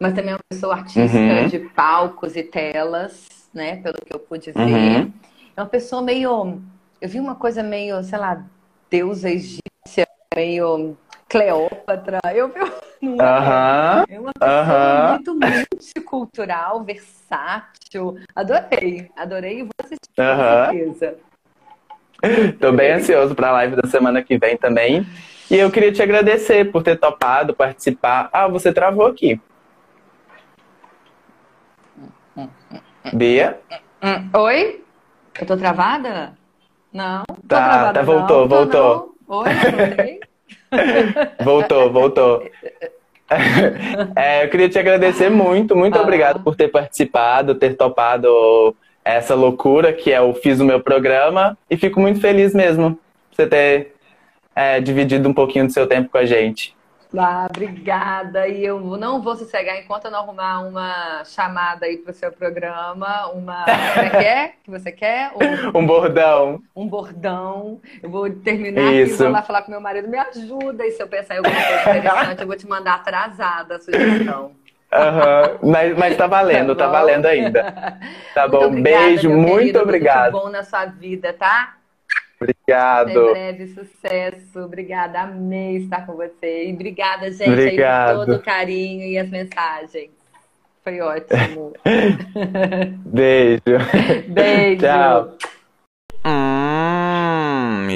[0.00, 1.46] mas também é uma pessoa artística Uhum.
[1.48, 3.76] de palcos e telas, né?
[3.76, 4.62] Pelo que eu pude ver.
[5.02, 5.12] Uhum.
[5.54, 6.62] É uma pessoa meio.
[6.98, 8.42] Eu vi uma coisa meio, sei lá,
[8.90, 10.96] deusa egípcia, meio
[11.28, 12.20] Cleópatra.
[12.34, 12.60] Eu vi.
[13.20, 15.08] Aham, É uma pessoa aham.
[15.10, 18.16] muito multicultural, versátil.
[18.34, 21.31] Adorei, adorei e vou assistir com certeza.
[22.60, 25.06] Tô bem ansioso pra live da semana que vem também.
[25.50, 28.28] E eu queria te agradecer por ter topado participar.
[28.32, 29.40] Ah, você travou aqui.
[33.12, 33.58] Bia?
[34.34, 34.82] Oi?
[35.40, 36.32] Eu tô travada?
[36.92, 37.24] Não.
[37.26, 38.48] Tô Tá, travada, tá, voltou, não.
[38.48, 39.14] Voltou.
[39.28, 39.38] não.
[39.38, 40.20] Oi?
[41.44, 42.42] Voltou, voltou.
[44.14, 46.02] É, eu queria te agradecer muito, muito Ah.
[46.02, 51.56] obrigado por ter participado, ter topado essa loucura que é o Fiz o Meu Programa.
[51.70, 52.92] E fico muito feliz mesmo
[53.30, 53.94] por você ter
[54.54, 56.74] é, dividido um pouquinho do seu tempo com a gente.
[57.16, 58.48] Ah, obrigada.
[58.48, 63.30] E eu não vou sossegar enquanto eu não arrumar uma chamada aí pro seu programa,
[63.32, 63.64] uma.
[63.64, 65.30] Como é que é que você quer?
[65.34, 66.62] Um, Um bordão.
[66.74, 67.80] um bordão.
[68.02, 69.18] Eu vou terminar aqui, Isso.
[69.18, 70.86] vou lá falar com meu marido, me ajuda.
[70.86, 74.52] E se eu pensar em alguma coisa interessante, eu vou te mandar atrasada a sugestão.
[74.92, 76.92] Aham, Mas, mas tá valendo, tá bom?
[76.92, 77.98] valendo ainda.
[78.34, 80.32] Tá Muito bom, obrigada, beijo, muito querido, obrigado.
[80.32, 81.76] Tudo bom na sua vida, tá?
[82.40, 83.30] Obrigado.
[83.30, 84.58] breve, sucesso.
[84.58, 86.66] Obrigada, amei estar com você.
[86.66, 88.16] E obrigada, gente, aí Obrigado.
[88.16, 90.10] por todo o carinho e as mensagens.
[90.82, 91.74] Foi ótimo.
[93.04, 93.62] Beijo.
[94.28, 94.80] Beijo.
[94.80, 95.51] Tchau.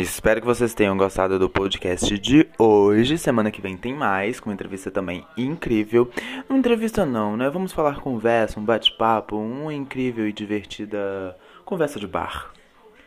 [0.00, 3.16] Espero que vocês tenham gostado do podcast de hoje.
[3.16, 6.10] Semana que vem tem mais, com uma entrevista também incrível.
[6.48, 7.48] Não entrevista não, né?
[7.48, 11.34] Vamos falar conversa, um bate-papo, uma incrível e divertida
[11.64, 12.52] conversa de bar.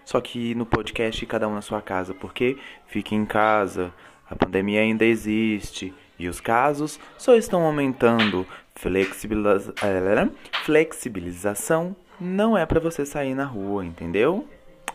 [0.04, 3.94] Só que no podcast cada um na sua casa, porque fique em casa,
[4.28, 8.48] a pandemia ainda existe e os casos só estão aumentando.
[8.74, 9.76] Flexibiliza...
[9.84, 10.28] eh,
[10.64, 14.48] Flexibilização não é pra você sair na rua, entendeu?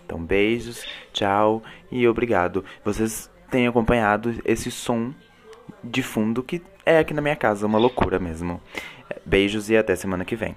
[0.05, 2.64] Então, beijos, tchau e obrigado.
[2.84, 5.12] Vocês têm acompanhado esse som
[5.82, 8.61] de fundo que é aqui na minha casa, uma loucura mesmo.
[9.24, 10.57] Beijos e até semana que vem.